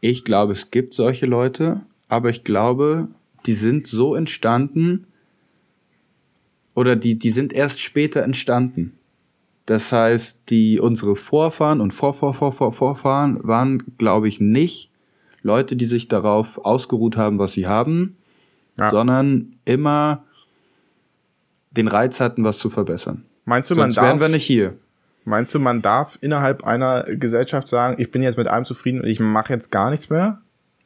[0.00, 3.08] Ich glaube, es gibt solche Leute, aber ich glaube,
[3.46, 5.06] die sind so entstanden
[6.74, 8.98] oder die, die sind erst später entstanden.
[9.66, 14.90] Das heißt, die, unsere Vorfahren und Vorvorvorvorfahren waren, glaube ich, nicht
[15.42, 18.16] Leute, die sich darauf ausgeruht haben, was sie haben,
[18.78, 18.90] ja.
[18.90, 20.24] sondern immer
[21.70, 23.24] den Reiz hatten, was zu verbessern.
[23.44, 24.76] Meinst du, Sonst man darf, wären wir nicht hier.
[25.30, 29.06] Meinst du, man darf innerhalb einer Gesellschaft sagen, ich bin jetzt mit allem zufrieden und
[29.06, 30.40] ich mache jetzt gar nichts mehr?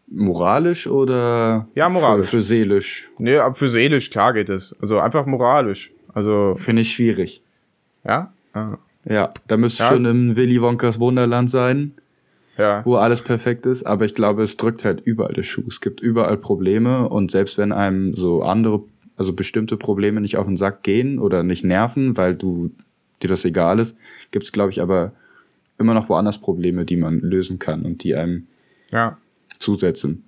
[0.07, 2.27] Moralisch oder ja, moralisch.
[2.27, 3.09] Für, für seelisch?
[3.19, 4.77] Nee, für seelisch, klar geht es.
[4.83, 5.93] Also einfach moralisch.
[6.13, 7.43] Also Finde ich schwierig.
[8.05, 8.35] Ja?
[8.53, 8.77] Ah.
[9.09, 9.89] Ja, da müsste ja.
[9.89, 11.93] schon im Willy Wonkas Wunderland sein,
[12.59, 12.85] ja.
[12.85, 13.85] wo alles perfekt ist.
[13.85, 15.65] Aber ich glaube, es drückt halt überall der Schuh.
[15.69, 18.83] Es gibt überall Probleme und selbst wenn einem so andere,
[19.17, 22.71] also bestimmte Probleme nicht auf den Sack gehen oder nicht nerven, weil du
[23.25, 23.97] dir das egal ist,
[24.31, 25.13] gibt es, glaube ich, aber
[25.79, 28.47] immer noch woanders Probleme, die man lösen kann und die einem
[28.91, 29.19] ja.
[29.59, 30.25] zusetzen.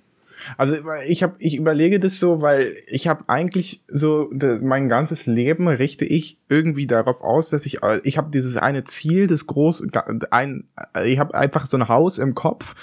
[0.58, 5.26] Also ich habe, ich überlege das so, weil ich habe eigentlich so das, mein ganzes
[5.26, 9.86] Leben richte ich irgendwie darauf aus, dass ich, ich habe dieses eine Ziel, das groß,
[10.30, 10.64] ein,
[11.04, 12.74] ich habe einfach so ein Haus im Kopf,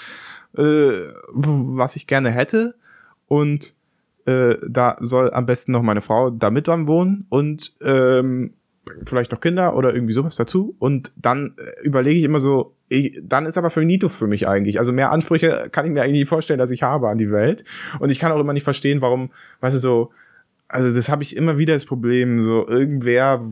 [0.56, 2.74] äh, was ich gerne hätte
[3.28, 3.74] und
[4.26, 8.54] äh, da soll am besten noch meine Frau da mit dran wohnen und ähm,
[9.04, 10.76] vielleicht noch Kinder oder irgendwie sowas dazu.
[10.78, 14.78] Und dann äh, überlege ich immer so, ich, dann ist aber finito für mich eigentlich.
[14.78, 17.64] Also mehr Ansprüche kann ich mir eigentlich nicht vorstellen, dass ich habe an die Welt.
[17.98, 20.10] Und ich kann auch immer nicht verstehen, warum, weißt du, so,
[20.68, 23.44] also das habe ich immer wieder das Problem, so irgendwer,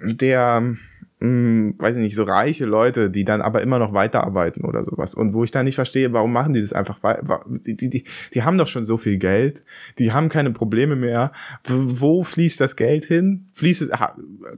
[0.00, 0.74] der
[1.20, 4.84] mh, hm, weiß ich nicht, so reiche Leute, die dann aber immer noch weiterarbeiten oder
[4.84, 5.14] sowas.
[5.14, 6.98] Und wo ich dann nicht verstehe, warum machen die das einfach?
[7.46, 8.04] Die, die, die,
[8.34, 9.62] die haben doch schon so viel Geld,
[9.98, 11.32] die haben keine Probleme mehr.
[11.66, 13.46] Wo fließt das Geld hin?
[13.54, 13.90] Fließt es,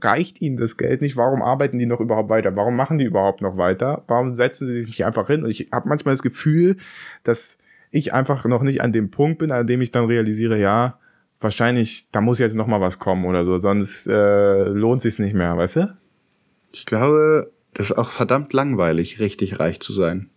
[0.01, 1.17] reicht ihnen das Geld nicht?
[1.17, 2.55] Warum arbeiten die noch überhaupt weiter?
[2.55, 4.03] Warum machen die überhaupt noch weiter?
[4.07, 5.43] Warum setzen sie sich nicht einfach hin?
[5.43, 6.77] Und ich habe manchmal das Gefühl,
[7.23, 7.57] dass
[7.91, 10.97] ich einfach noch nicht an dem Punkt bin, an dem ich dann realisiere, ja,
[11.39, 15.35] wahrscheinlich, da muss jetzt noch mal was kommen oder so, sonst äh, lohnt sich's nicht
[15.35, 16.02] mehr, weißt du?
[16.73, 20.29] Ich glaube, das ist auch verdammt langweilig, richtig reich zu sein.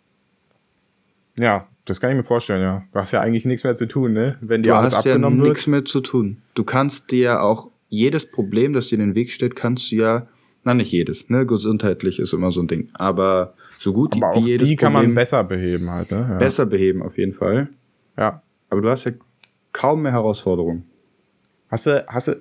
[1.38, 2.84] Ja, das kann ich mir vorstellen, ja.
[2.92, 4.36] Du hast ja eigentlich nichts mehr zu tun, ne?
[4.40, 5.54] Wenn dir du alles hast abgenommen ja wird.
[5.54, 6.42] nichts mehr zu tun.
[6.54, 10.28] Du kannst dir auch jedes Problem, das dir in den Weg steht, kannst du ja,
[10.64, 11.46] na nicht jedes, ne?
[11.46, 14.92] Gesundheitlich ist immer so ein Ding, aber so gut aber wie auch jedes die kann
[14.92, 16.26] Problem man besser beheben halt, ne?
[16.30, 16.38] Ja.
[16.38, 17.68] Besser beheben auf jeden Fall.
[18.16, 18.42] Ja.
[18.68, 19.12] Aber du hast ja
[19.72, 20.84] kaum mehr Herausforderungen.
[21.68, 22.34] Hast du, hast du,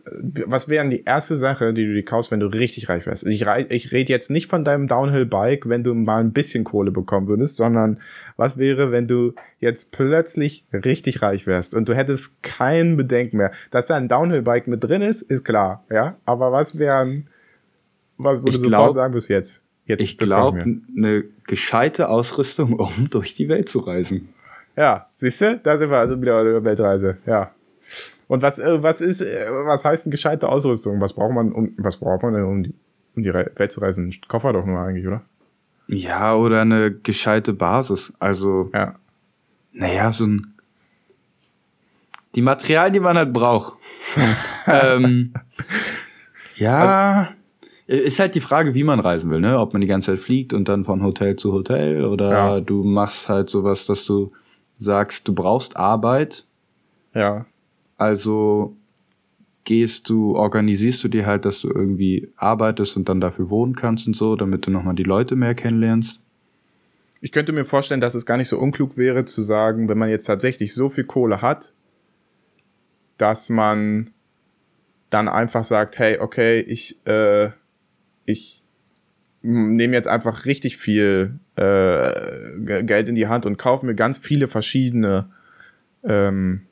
[0.46, 3.26] was wäre die erste Sache, die du dir kaufst, wenn du richtig reich wärst?
[3.26, 7.28] Ich, ich rede jetzt nicht von deinem Downhill-Bike, wenn du mal ein bisschen Kohle bekommen
[7.28, 8.00] würdest, sondern
[8.38, 13.52] was wäre, wenn du jetzt plötzlich richtig reich wärst und du hättest kein Bedenken mehr.
[13.72, 16.18] Dass da ein Downhill-Bike mit drin ist, ist klar, ja.
[16.26, 17.28] Aber was wären,
[18.18, 19.64] was würdest du sofort sagen bis jetzt?
[19.86, 24.30] jetzt ich glaube, eine gescheite Ausrüstung, um durch die Welt zu reisen.
[24.76, 27.52] Ja, siehst du, da sind wir also wieder bei der Weltreise, ja.
[28.28, 31.00] Und was, äh, was ist, äh, was heißt eine gescheite Ausrüstung?
[31.02, 32.74] Was braucht man, um, was braucht man denn, um die,
[33.16, 34.10] um die Welt zu reisen?
[34.10, 35.22] Ein Koffer doch nur eigentlich, oder?
[35.88, 38.12] Ja, oder eine gescheite Basis.
[38.20, 38.96] Also, ja.
[39.74, 40.56] naja, so ein,
[42.34, 43.78] die Materialien, die man halt braucht.
[44.68, 45.34] ähm,
[46.56, 47.32] ja, also,
[47.88, 49.60] ist halt die Frage, wie man reisen will, ne?
[49.60, 52.60] Ob man die ganze Zeit fliegt und dann von Hotel zu Hotel oder ja.
[52.60, 54.32] du machst halt sowas, dass du
[54.80, 56.46] sagst, du brauchst Arbeit.
[57.14, 57.46] Ja.
[57.97, 58.75] Also
[59.63, 64.08] gehst du, organisierst du dir halt, dass du irgendwie arbeitest und dann dafür wohnen kannst
[64.08, 66.19] und so, damit du nochmal die Leute mehr kennenlernst?
[67.21, 70.10] Ich könnte mir vorstellen, dass es gar nicht so unklug wäre zu sagen, wenn man
[70.10, 71.73] jetzt tatsächlich so viel Kohle hat,
[73.17, 74.12] dass man
[75.10, 77.49] dann einfach sagt, hey, okay, ich, äh,
[78.25, 78.63] ich
[79.41, 84.47] nehme jetzt einfach richtig viel äh, Geld in die Hand und kaufe mir ganz viele
[84.47, 85.31] verschiedene
[86.03, 86.67] ähm,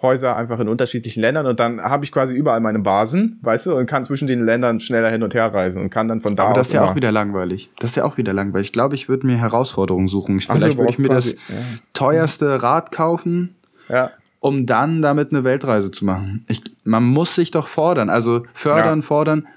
[0.00, 3.74] Häuser einfach in unterschiedlichen Ländern und dann habe ich quasi überall meine Basen, weißt du,
[3.74, 6.44] und kann zwischen den Ländern schneller hin und her reisen und kann dann von da
[6.44, 7.70] Aber das ist ja auch wieder langweilig.
[7.80, 8.68] Das ist ja auch wieder langweilig.
[8.68, 10.38] Ich glaube, ich würde mir Herausforderungen suchen.
[10.38, 11.64] Ich, vielleicht so, würde ich mir quasi, das ja.
[11.94, 13.56] teuerste Rad kaufen.
[13.88, 14.12] Ja.
[14.40, 16.44] Um dann damit eine Weltreise zu machen.
[16.46, 18.08] Ich, man muss sich doch fordern.
[18.08, 19.02] Also fördern, ja.
[19.02, 19.48] fordern.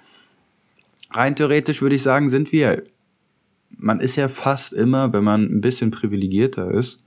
[1.11, 2.81] Rein theoretisch würde ich sagen, sind wir.
[3.77, 6.99] Man ist ja fast immer, wenn man ein bisschen privilegierter ist,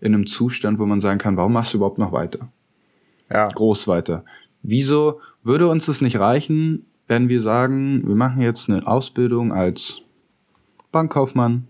[0.00, 2.48] in einem Zustand, wo man sagen kann, warum machst du überhaupt noch weiter?
[3.32, 3.46] Ja.
[3.46, 4.24] groß weiter.
[4.62, 10.02] Wieso würde uns das nicht reichen, wenn wir sagen, wir machen jetzt eine Ausbildung als
[10.92, 11.66] Bankkaufmann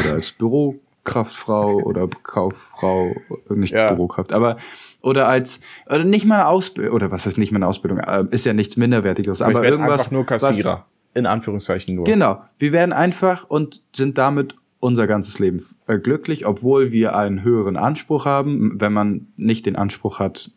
[0.00, 3.14] oder als Bürokraftfrau oder Kauffrau,
[3.50, 3.92] nicht ja.
[3.92, 4.56] Bürokraft, aber
[5.00, 8.24] oder als oder nicht mal eine Ausbildung oder was heißt nicht mal eine Ausbildung, äh,
[8.30, 12.04] ist ja nichts minderwertiges, aber, aber irgendwas einfach nur Kassierer was, in Anführungszeichen nur.
[12.04, 17.42] Genau, wir werden einfach und sind damit unser ganzes Leben äh, glücklich, obwohl wir einen
[17.42, 20.50] höheren Anspruch haben, wenn man nicht den Anspruch hat,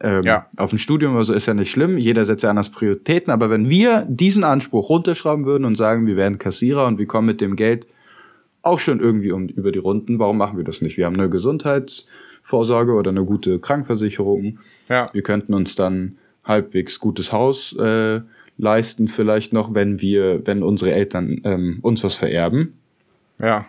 [0.00, 0.46] ähm, ja.
[0.56, 3.50] Auf ein Studium oder so ist ja nicht schlimm, jeder setzt ja anders Prioritäten, aber
[3.50, 7.40] wenn wir diesen Anspruch runterschrauben würden und sagen, wir werden Kassierer und wir kommen mit
[7.40, 7.86] dem Geld
[8.62, 10.96] auch schon irgendwie um, über die Runden, warum machen wir das nicht?
[10.96, 14.58] Wir haben eine Gesundheitsvorsorge oder eine gute Krankenversicherung.
[14.88, 15.10] Ja.
[15.12, 18.20] Wir könnten uns dann halbwegs gutes Haus äh,
[18.56, 22.74] leisten, vielleicht noch, wenn wir, wenn unsere Eltern ähm, uns was vererben.
[23.38, 23.66] Ja.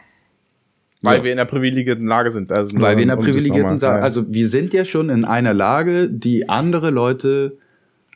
[1.06, 1.24] Weil ja.
[1.24, 2.52] wir in der privilegierten Lage sind.
[2.52, 6.10] Also Weil wir in der privilegierten Lage, also wir sind ja schon in einer Lage,
[6.10, 7.58] die andere Leute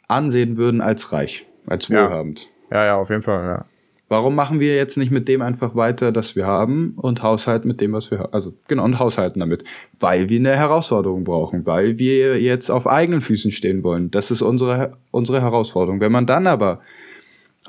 [0.07, 2.47] ansehen würden als reich, als wohlhabend.
[2.71, 3.65] Ja, ja, ja auf jeden Fall, ja.
[4.09, 7.79] Warum machen wir jetzt nicht mit dem einfach weiter, das wir haben und haushalten mit
[7.79, 8.33] dem, was wir haben?
[8.33, 9.63] Also genau, und haushalten damit.
[9.99, 14.09] Weil wir eine Herausforderung brauchen, weil wir jetzt auf eigenen Füßen stehen wollen.
[14.09, 15.99] Das ist unsere, unsere Herausforderung.
[15.99, 16.81] Wenn man dann aber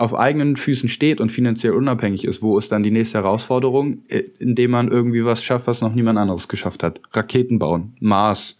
[0.00, 4.22] auf eigenen Füßen steht und finanziell unabhängig ist, wo ist dann die nächste Herausforderung, äh,
[4.38, 7.00] indem man irgendwie was schafft, was noch niemand anderes geschafft hat?
[7.12, 8.58] Raketen bauen, Mars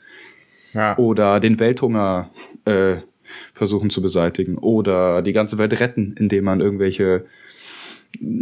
[0.74, 0.97] ja.
[0.99, 2.30] oder den Welthunger
[2.66, 2.97] äh,
[3.55, 7.24] versuchen zu beseitigen oder die ganze Welt retten, indem man irgendwelche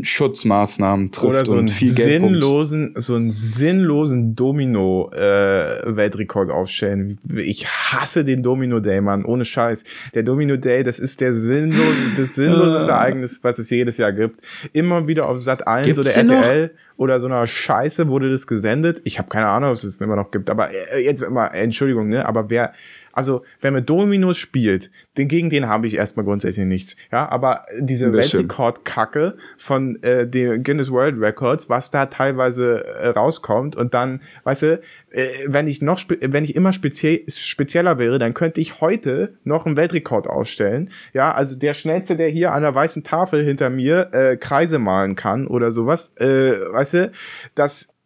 [0.02, 7.18] Schutzmaßnahmen trifft Oder so einen viel sinnlosen, so einen sinnlosen Domino-Weltrekord äh, aufstellen.
[7.36, 9.84] Ich hasse den Domino Day, Mann, ohne Scheiß.
[10.14, 14.40] Der Domino Day, das ist der sinnlose, das sinnloseste Ereignis, was es jedes Jahr gibt.
[14.72, 19.02] Immer wieder auf Sat 1 Gibt's oder RTL oder so einer Scheiße wurde das gesendet.
[19.04, 22.08] Ich habe keine Ahnung, ob es es immer noch gibt, aber äh, jetzt immer, Entschuldigung,
[22.08, 22.72] ne, aber wer
[23.18, 26.96] also wenn man Dominos spielt, den, gegen den habe ich erstmal grundsätzlich nichts.
[27.10, 33.74] Ja, aber diese Weltrekord-Kacke von äh, den Guinness World Records, was da teilweise äh, rauskommt
[33.74, 38.34] und dann, weißt du, äh, wenn ich noch, wenn ich immer spezie spezieller wäre, dann
[38.34, 40.90] könnte ich heute noch einen Weltrekord aufstellen.
[41.12, 45.16] Ja, also der schnellste, der hier an der weißen Tafel hinter mir äh, Kreise malen
[45.16, 47.12] kann oder sowas, äh, weißt du,
[47.56, 47.97] das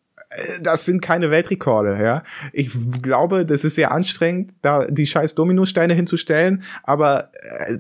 [0.63, 2.23] das sind keine Weltrekorde, ja.
[2.53, 2.71] Ich
[3.03, 7.77] glaube, das ist sehr anstrengend, da die scheiß Dominosteine hinzustellen, aber äh,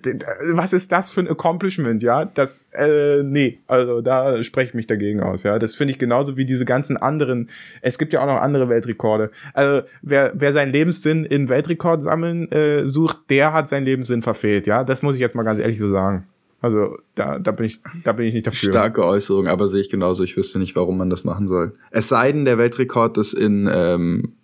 [0.53, 2.25] was ist das für ein Accomplishment, ja?
[2.25, 5.59] Das, äh, nee, also da spreche ich mich dagegen aus, ja.
[5.59, 7.49] Das finde ich genauso wie diese ganzen anderen,
[7.81, 9.31] es gibt ja auch noch andere Weltrekorde.
[9.55, 14.67] Also, wer, wer seinen Lebenssinn in Weltrekord sammeln äh, sucht, der hat seinen Lebenssinn verfehlt,
[14.67, 14.85] ja.
[14.85, 16.27] Das muss ich jetzt mal ganz ehrlich so sagen.
[16.63, 18.71] Also da, da, bin ich, da bin ich nicht dafür.
[18.71, 20.23] Starke Äußerung, aber sehe ich genauso.
[20.23, 21.75] Ich wüsste nicht, warum man das machen soll.
[21.91, 24.35] Es sei denn, der Weltrekord ist in, ähm,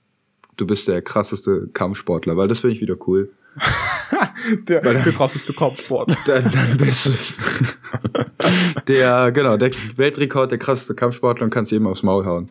[0.56, 3.30] du bist der krasseste Kampfsportler, weil das finde ich wieder cool.
[4.68, 6.16] der, der, der krasseste Kampfsportler.
[6.26, 7.10] Dann, dann bist du.
[8.88, 12.48] der, genau, der Weltrekord, der krasseste Kampfsportler und kannst jedem aufs Maul hauen.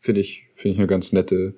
[0.00, 1.54] Finde ich, finde ich eine ganz nette,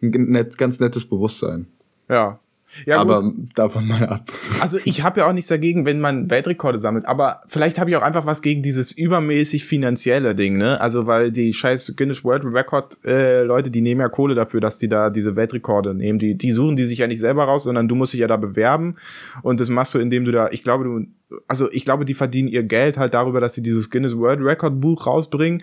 [0.00, 1.66] ein net, ganz nettes Bewusstsein.
[2.08, 2.38] Ja,
[2.86, 3.34] ja, aber gut.
[3.54, 4.30] davon mal ab.
[4.60, 7.96] Also ich habe ja auch nichts dagegen, wenn man Weltrekorde sammelt, aber vielleicht habe ich
[7.96, 10.80] auch einfach was gegen dieses übermäßig finanzielle Ding, ne?
[10.80, 14.78] Also weil die scheiß Guinness World Record äh, Leute, die nehmen ja Kohle dafür, dass
[14.78, 16.18] die da diese Weltrekorde nehmen.
[16.18, 18.36] Die, die suchen die sich ja nicht selber raus, sondern du musst dich ja da
[18.36, 18.96] bewerben
[19.42, 21.06] und das machst du, indem du da, ich glaube, du
[21.46, 24.80] also ich glaube, die verdienen ihr Geld halt darüber, dass sie dieses Guinness World Record
[24.80, 25.62] Buch rausbringen.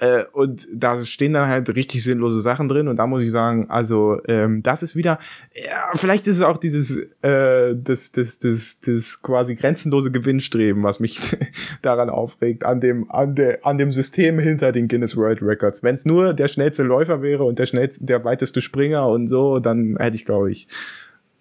[0.00, 2.88] Äh, und da stehen dann halt richtig sinnlose Sachen drin.
[2.88, 5.18] Und da muss ich sagen, also ähm, das ist wieder,
[5.54, 11.00] ja, vielleicht ist es auch dieses, äh, das, das, das, das quasi grenzenlose Gewinnstreben, was
[11.00, 11.36] mich
[11.82, 15.82] daran aufregt, an dem, an der, an dem System hinter den Guinness World Records.
[15.82, 19.58] Wenn es nur der schnellste Läufer wäre und der schnellste, der weiteste Springer und so,
[19.58, 20.68] dann hätte ich, glaube ich,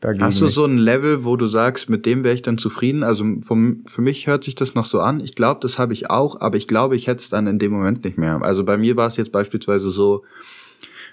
[0.04, 0.56] Hast du nichts.
[0.56, 3.04] so ein Level, wo du sagst, mit dem wäre ich dann zufrieden?
[3.04, 5.20] Also vom, für mich hört sich das noch so an.
[5.20, 7.72] Ich glaube, das habe ich auch, aber ich glaube, ich hätte es dann in dem
[7.72, 8.40] Moment nicht mehr.
[8.44, 10.24] Also bei mir war es jetzt beispielsweise so,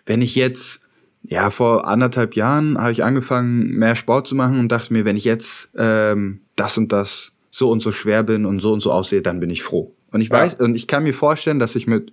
[0.04, 0.82] wenn ich jetzt,
[1.22, 5.16] ja, vor anderthalb Jahren habe ich angefangen, mehr Sport zu machen und dachte mir, wenn
[5.16, 8.92] ich jetzt ähm, das und das so und so schwer bin und so und so
[8.92, 9.94] aussehe, dann bin ich froh.
[10.12, 10.64] Und ich weiß, ja.
[10.64, 12.12] und ich kann mir vorstellen, dass ich mit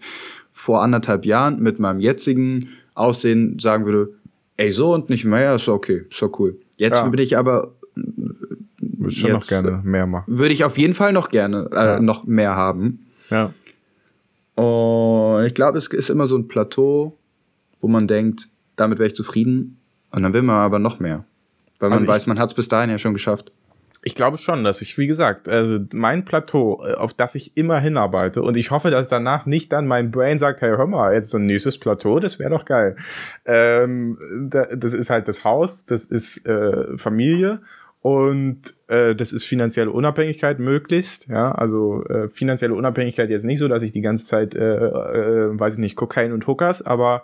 [0.53, 4.13] vor anderthalb Jahren mit meinem jetzigen Aussehen sagen würde,
[4.57, 6.59] ey, so und nicht mehr, ist okay, ist doch cool.
[6.78, 7.07] Jetzt ja.
[7.07, 7.74] bin ich aber.
[7.95, 10.38] Würde schon noch gerne mehr machen.
[10.38, 11.99] Würde ich auf jeden Fall noch gerne äh, ja.
[11.99, 13.07] noch mehr haben.
[13.30, 13.51] Ja.
[14.55, 17.17] Und ich glaube, es ist immer so ein Plateau,
[17.80, 19.78] wo man denkt, damit wäre ich zufrieden.
[20.11, 21.26] Und dann will man aber noch mehr.
[21.80, 23.51] Weil man also weiß, man hat es bis dahin ja schon geschafft.
[24.03, 27.79] Ich glaube schon, dass ich, wie gesagt, also mein Plateau, äh, auf das ich immer
[27.79, 31.29] hinarbeite und ich hoffe, dass danach nicht dann mein Brain sagt, hey, hör mal, jetzt
[31.29, 32.95] so ein nächstes Plateau, das wäre doch geil.
[33.45, 34.17] Ähm,
[34.49, 37.61] das ist halt das Haus, das ist äh, Familie
[38.01, 43.67] und äh, das ist finanzielle Unabhängigkeit möglichst, ja, also äh, finanzielle Unabhängigkeit jetzt nicht so,
[43.67, 47.23] dass ich die ganze Zeit, äh, äh, weiß ich nicht, Kokain und Hookers, aber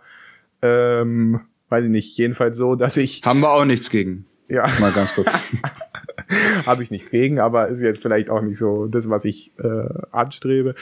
[0.62, 3.24] ähm, weiß ich nicht, jedenfalls so, dass ich...
[3.26, 4.26] Haben wir auch nichts gegen.
[4.48, 4.66] Ja.
[4.80, 5.44] Mal ganz kurz.
[6.66, 9.88] Habe ich nichts gegen, aber ist jetzt vielleicht auch nicht so das, was ich äh,
[10.12, 10.76] anstrebe.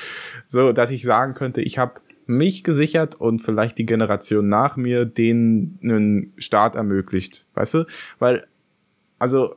[0.48, 5.06] So, dass ich sagen könnte, ich habe mich gesichert und vielleicht die Generation nach mir
[5.06, 7.46] den einen Start ermöglicht.
[7.54, 7.86] Weißt du?
[8.18, 8.48] Weil,
[9.20, 9.56] also,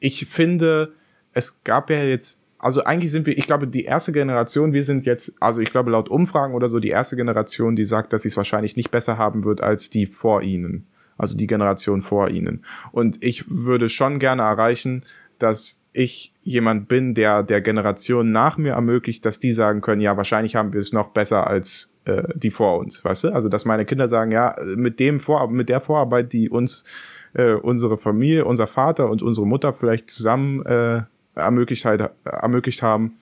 [0.00, 0.92] ich finde,
[1.32, 5.06] es gab ja jetzt, also eigentlich sind wir, ich glaube, die erste Generation, wir sind
[5.06, 8.28] jetzt, also ich glaube laut Umfragen oder so, die erste Generation, die sagt, dass sie
[8.28, 10.86] es wahrscheinlich nicht besser haben wird als die vor ihnen
[11.20, 12.64] also die Generation vor ihnen.
[12.92, 15.04] Und ich würde schon gerne erreichen,
[15.38, 20.16] dass ich jemand bin, der der Generation nach mir ermöglicht, dass die sagen können, ja,
[20.16, 23.28] wahrscheinlich haben wir es noch besser als äh, die vor uns, weißt du?
[23.30, 26.84] Also dass meine Kinder sagen, ja, mit dem vor, mit der Vorarbeit, die uns
[27.34, 31.02] äh, unsere Familie, unser Vater und unsere Mutter vielleicht zusammen äh,
[31.34, 33.14] ermöglicht, halt, ermöglicht haben,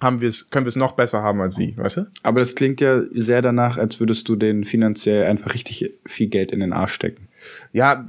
[0.00, 2.06] haben wir es, können wir es noch besser haben als sie, weißt du?
[2.22, 6.52] Aber das klingt ja sehr danach, als würdest du denen finanziell einfach richtig viel Geld
[6.52, 7.27] in den Arsch stecken
[7.72, 8.06] ja,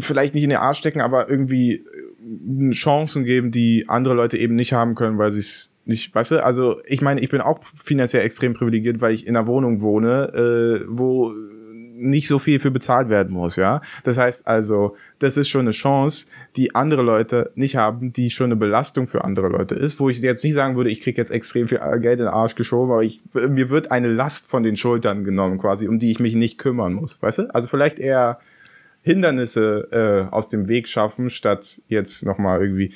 [0.00, 4.54] vielleicht nicht in den Arsch stecken, aber irgendwie äh, Chancen geben, die andere Leute eben
[4.54, 7.60] nicht haben können, weil sie es nicht, weißt du, also ich meine, ich bin auch
[7.74, 11.32] finanziell extrem privilegiert, weil ich in einer Wohnung wohne, äh, wo
[12.00, 13.82] nicht so viel für bezahlt werden muss, ja.
[14.04, 18.46] Das heißt also, das ist schon eine Chance, die andere Leute nicht haben, die schon
[18.46, 21.30] eine Belastung für andere Leute ist, wo ich jetzt nicht sagen würde, ich kriege jetzt
[21.30, 24.76] extrem viel Geld in den Arsch geschoben, aber ich, mir wird eine Last von den
[24.76, 27.54] Schultern genommen quasi, um die ich mich nicht kümmern muss, weißt du?
[27.54, 28.38] Also vielleicht eher
[29.02, 29.88] Hindernisse
[30.30, 32.92] äh, aus dem Weg schaffen, statt jetzt nochmal irgendwie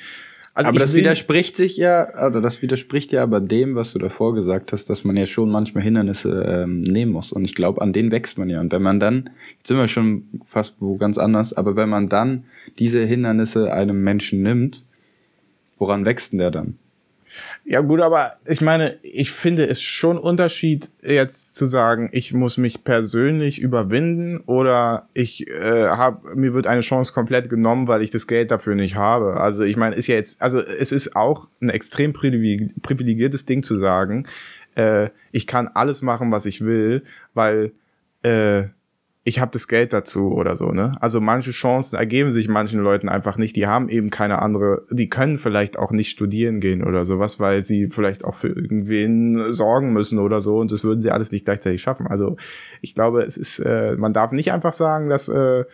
[0.56, 4.36] also aber das widerspricht sich ja, oder das widerspricht ja aber dem, was du davor
[4.36, 7.32] gesagt hast, dass man ja schon manchmal Hindernisse ähm, nehmen muss.
[7.32, 8.60] Und ich glaube, an denen wächst man ja.
[8.60, 12.08] Und wenn man dann, jetzt sind wir schon fast wo ganz anders, aber wenn man
[12.08, 12.44] dann
[12.78, 14.84] diese Hindernisse einem Menschen nimmt,
[15.76, 16.78] woran wächst denn der dann?
[17.66, 22.58] Ja gut, aber ich meine, ich finde es schon Unterschied jetzt zu sagen, ich muss
[22.58, 28.10] mich persönlich überwinden oder ich äh, habe mir wird eine Chance komplett genommen, weil ich
[28.10, 29.40] das Geld dafür nicht habe.
[29.40, 33.76] Also ich meine, ist ja jetzt, also es ist auch ein extrem privilegiertes Ding zu
[33.76, 34.26] sagen,
[34.74, 37.02] äh, ich kann alles machen, was ich will,
[37.32, 37.72] weil
[38.22, 38.64] äh,
[39.26, 40.92] ich habe das Geld dazu oder so, ne?
[41.00, 43.56] Also manche Chancen ergeben sich manchen Leuten einfach nicht.
[43.56, 47.62] Die haben eben keine andere, die können vielleicht auch nicht studieren gehen oder sowas, weil
[47.62, 51.46] sie vielleicht auch für irgendwen sorgen müssen oder so und das würden sie alles nicht
[51.46, 52.06] gleichzeitig schaffen.
[52.06, 52.36] Also
[52.82, 55.64] ich glaube, es ist, äh, man darf nicht einfach sagen, dass äh,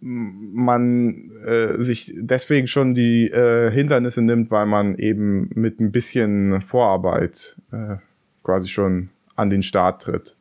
[0.00, 6.62] man äh, sich deswegen schon die äh, Hindernisse nimmt, weil man eben mit ein bisschen
[6.62, 7.96] Vorarbeit äh,
[8.42, 10.36] quasi schon an den Start tritt.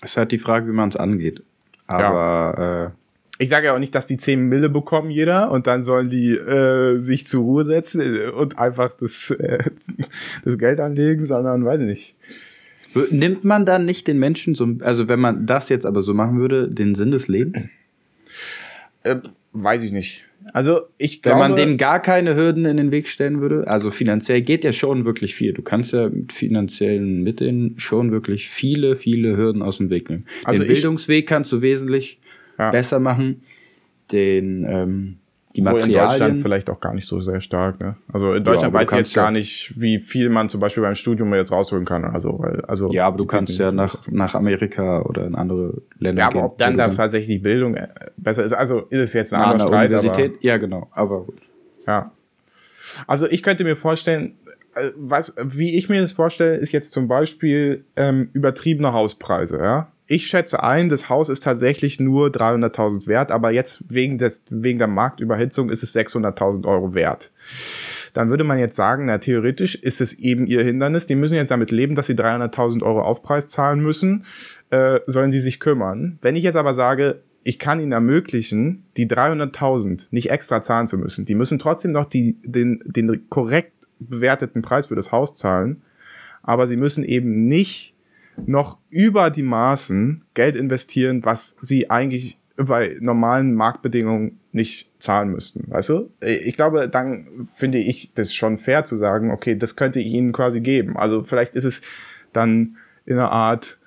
[0.00, 1.42] Es ist halt die Frage, wie man es angeht.
[1.86, 2.84] Aber ja.
[2.86, 2.90] äh,
[3.38, 6.32] ich sage ja auch nicht, dass die 10 Mille bekommen jeder und dann sollen die
[6.32, 9.58] äh, sich zur Ruhe setzen und einfach das, äh,
[10.44, 12.14] das Geld anlegen, sondern weiß ich nicht.
[13.10, 16.38] Nimmt man dann nicht den Menschen so, also wenn man das jetzt aber so machen
[16.38, 17.68] würde, den Sinn des Lebens?
[19.02, 19.16] Äh,
[19.52, 20.26] weiß ich nicht.
[20.52, 23.90] Also ich glaube, wenn man denen gar keine Hürden in den Weg stellen würde, also
[23.90, 25.54] finanziell geht ja schon wirklich viel.
[25.54, 30.24] Du kannst ja mit finanziellen Mitteln schon wirklich viele, viele Hürden aus dem Weg nehmen.
[30.44, 32.20] Also den Bildungsweg kannst du wesentlich
[32.58, 32.70] ja.
[32.70, 33.40] besser machen.
[34.10, 35.16] Den ähm,
[35.56, 35.92] die Materialien.
[35.92, 37.80] in Deutschland vielleicht auch gar nicht so sehr stark.
[37.80, 37.96] Ne?
[38.12, 40.94] Also in Deutschland ja, weiß ich jetzt gar nicht, wie viel man zum Beispiel beim
[40.94, 42.04] Studium jetzt rausholen kann.
[42.04, 46.20] Also, weil, also ja, aber du kannst ja nach, nach Amerika oder in andere Länder
[46.20, 49.34] Ja, aber gehen, ob dann da tatsächlich Bildung äh, besser ist, also ist es jetzt
[49.34, 49.90] ein anderer Streit.
[49.90, 51.40] Universität, aber, ja, genau, aber gut.
[51.86, 52.12] Ja.
[53.06, 54.34] Also ich könnte mir vorstellen,
[54.74, 59.92] äh, was, wie ich mir das vorstelle, ist jetzt zum Beispiel ähm, übertriebene Hauspreise, ja.
[60.06, 64.78] Ich schätze ein, das Haus ist tatsächlich nur 300.000 wert, aber jetzt wegen, des, wegen
[64.78, 67.32] der Marktüberhitzung ist es 600.000 Euro wert.
[68.12, 71.06] Dann würde man jetzt sagen, na, theoretisch ist es eben ihr Hindernis.
[71.06, 74.26] Die müssen jetzt damit leben, dass sie 300.000 Euro Aufpreis zahlen müssen.
[74.70, 76.18] Äh, sollen sie sich kümmern.
[76.20, 80.98] Wenn ich jetzt aber sage, ich kann ihnen ermöglichen, die 300.000 nicht extra zahlen zu
[80.98, 81.24] müssen.
[81.24, 85.82] Die müssen trotzdem noch die, den, den korrekt bewerteten Preis für das Haus zahlen.
[86.42, 87.94] Aber sie müssen eben nicht
[88.46, 95.70] noch über die Maßen Geld investieren, was sie eigentlich bei normalen Marktbedingungen nicht zahlen müssten,
[95.70, 96.10] weißt du?
[96.20, 100.32] Ich glaube, dann finde ich das schon fair zu sagen, okay, das könnte ich ihnen
[100.32, 100.96] quasi geben.
[100.96, 101.82] Also vielleicht ist es
[102.32, 102.76] dann
[103.06, 103.78] in einer Art,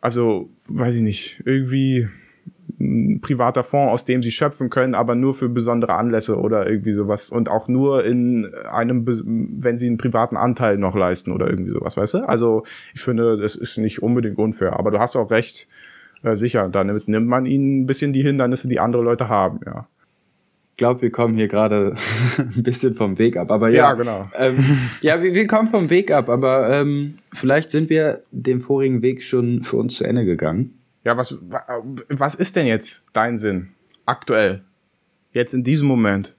[0.00, 2.08] also weiß ich nicht, irgendwie
[2.80, 6.92] ein privater Fonds, aus dem sie schöpfen können, aber nur für besondere Anlässe oder irgendwie
[6.92, 11.72] sowas und auch nur in einem, wenn sie einen privaten Anteil noch leisten oder irgendwie
[11.72, 12.18] sowas, weißt du?
[12.28, 12.64] Also
[12.94, 15.66] ich finde, das ist nicht unbedingt unfair, aber du hast auch recht,
[16.22, 19.88] äh, sicher, damit nimmt man ihnen ein bisschen die Hindernisse, die andere Leute haben, ja.
[20.72, 21.96] Ich glaube, wir kommen hier gerade
[22.38, 23.90] ein bisschen vom Weg ab, aber ja.
[23.90, 24.30] Ja, genau.
[24.38, 24.58] Ähm,
[25.00, 29.24] ja, wir, wir, kommen vom Weg ab, aber ähm, vielleicht sind wir den vorigen Weg
[29.24, 30.77] schon für uns zu Ende gegangen.
[31.04, 31.36] Ja, was,
[32.08, 33.70] was ist denn jetzt dein Sinn?
[34.04, 34.62] Aktuell.
[35.32, 36.34] Jetzt in diesem Moment.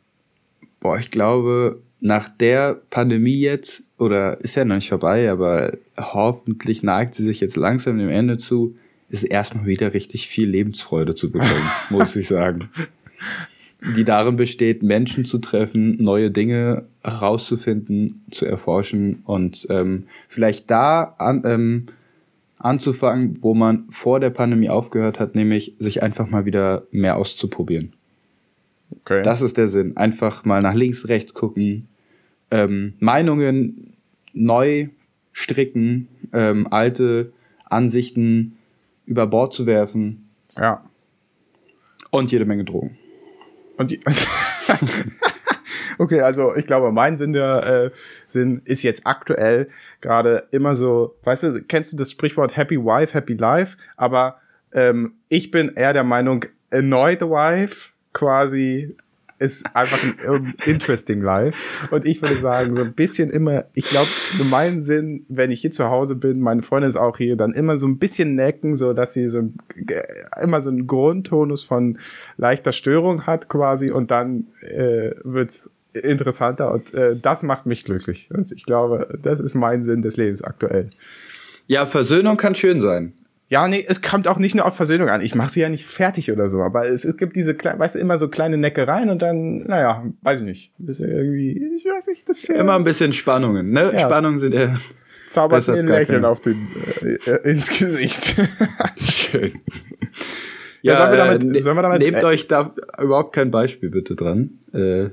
[0.80, 6.84] Boah, ich glaube, nach der Pandemie jetzt, oder ist ja noch nicht vorbei, aber hoffentlich
[6.84, 8.76] neigt sie sich jetzt langsam dem Ende zu,
[9.10, 12.70] ist erstmal wieder richtig viel Lebensfreude zu bekommen, muss ich sagen.
[13.96, 21.16] Die darin besteht, Menschen zu treffen, neue Dinge herauszufinden, zu erforschen und ähm, vielleicht da
[21.18, 21.86] an, ähm,
[22.60, 27.94] anzufangen, wo man vor der Pandemie aufgehört hat, nämlich sich einfach mal wieder mehr auszuprobieren.
[28.92, 29.22] Okay.
[29.24, 29.98] Das ist der Sinn.
[29.98, 31.88] Einfach mal nach links, rechts gucken,
[32.52, 33.94] ähm, Meinungen
[34.34, 34.90] neu
[35.32, 37.32] stricken, ähm, alte
[37.66, 38.58] Ansichten
[39.06, 40.30] über Bord zu werfen.
[40.58, 40.84] Ja.
[42.12, 42.98] Und jede Menge Drogen.
[43.78, 44.00] Und die
[46.00, 49.68] Okay, also ich glaube, mein Sinn der äh, Sinn ist jetzt aktuell
[50.00, 53.78] gerade immer so, weißt du, kennst du das Sprichwort Happy Wife, Happy Life?
[53.98, 54.38] Aber
[54.72, 58.96] ähm, ich bin eher der Meinung, Annoyed Wife quasi
[59.40, 61.58] ist einfach ein um, interesting life.
[61.94, 65.62] Und ich würde sagen, so ein bisschen immer, ich glaube, für meinen Sinn, wenn ich
[65.62, 68.74] hier zu Hause bin, meine Freundin ist auch hier, dann immer so ein bisschen necken,
[68.74, 69.50] so dass sie so
[70.42, 71.98] immer so einen Grundtonus von
[72.38, 78.30] leichter Störung hat quasi und dann äh, wird interessanter und äh, das macht mich glücklich.
[78.34, 80.90] Und ich glaube, das ist mein Sinn des Lebens aktuell.
[81.68, 83.14] Ja, Versöhnung kann schön sein.
[83.50, 85.22] Ja, nee, es kommt auch nicht nur auf Versöhnung an.
[85.22, 88.00] Ich mache sie ja nicht fertig oder so, aber es, es gibt diese, weißt du,
[88.00, 90.74] immer so kleine Neckereien und dann, naja, weiß ich nicht.
[90.78, 93.92] Das ist irgendwie, ich weiß nicht, das ist Immer ein bisschen Spannungen, ne?
[93.94, 94.00] Ja.
[94.00, 94.76] Spannungen sind ja.
[95.28, 96.68] Zaubert mir ein Lächeln auf den,
[97.02, 98.36] äh, äh, ins Gesicht.
[99.00, 99.54] Schön.
[100.82, 103.50] Ja, ja sollen wir damit, äh, sollen wir damit nehmt äh, euch da überhaupt kein
[103.50, 104.60] Beispiel bitte dran.
[104.74, 105.10] Äh,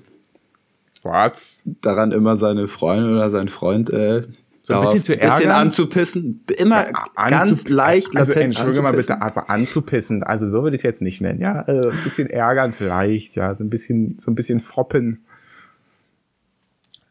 [1.08, 1.62] Was?
[1.82, 4.22] Daran immer seine Freundin oder sein Freund äh,
[4.66, 5.36] so ein bisschen zu ärgern.
[5.36, 6.44] bisschen anzupissen.
[6.58, 8.16] Immer ja, ganz leicht.
[8.16, 10.24] Also entschuldige mal bitte, aber anzupissen.
[10.24, 11.60] Also so würde ich es jetzt nicht nennen, ja.
[11.60, 13.54] Also ein bisschen ärgern vielleicht, ja.
[13.54, 15.24] So ein bisschen, so ein bisschen foppen.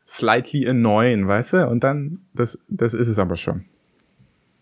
[0.05, 1.67] Slightly annoying, weißt du?
[1.69, 3.63] Und dann, das, das ist es aber schon.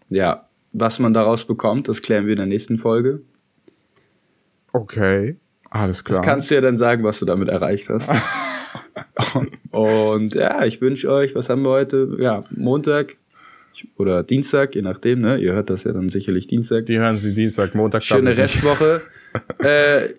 [0.10, 3.22] Ja, was man daraus bekommt, das klären wir in der nächsten Folge.
[4.72, 5.38] Okay,
[5.72, 6.20] alles klar.
[6.20, 8.12] Das kannst du ja dann sagen, was du damit erreicht hast.
[9.72, 12.16] und ja, ich wünsche euch, was haben wir heute?
[12.20, 13.18] Ja, Montag
[13.98, 15.38] oder Dienstag, je nachdem, ne?
[15.38, 16.86] Ihr hört das ja dann sicherlich Dienstag.
[16.86, 18.04] Die hören sie Dienstag, Montag.
[18.04, 19.02] Schöne Restwoche.
[19.60, 20.10] äh,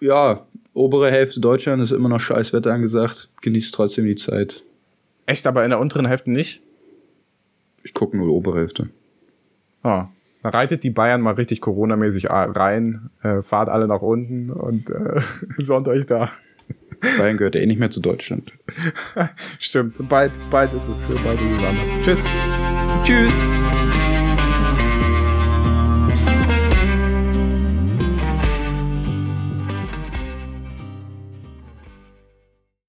[0.00, 3.28] ja, obere Hälfte Deutschland ist immer noch scheiß Wetter angesagt.
[3.42, 4.64] Genießt trotzdem die Zeit.
[5.26, 6.62] Echt, aber in der unteren Hälfte nicht?
[7.84, 8.88] Ich gucke nur die obere Hälfte.
[9.82, 10.08] Ah.
[10.42, 15.20] Dann reitet die Bayern mal richtig Corona-mäßig rein, äh, fahrt alle nach unten und äh,
[15.58, 16.30] sonnt euch da.
[17.18, 18.52] Bayern gehört ja eh nicht mehr zu Deutschland.
[19.58, 19.96] Stimmt.
[20.08, 21.96] Bald, bald ist es, bald ist es anders.
[22.02, 22.26] Tschüss.
[23.04, 23.59] Tschüss.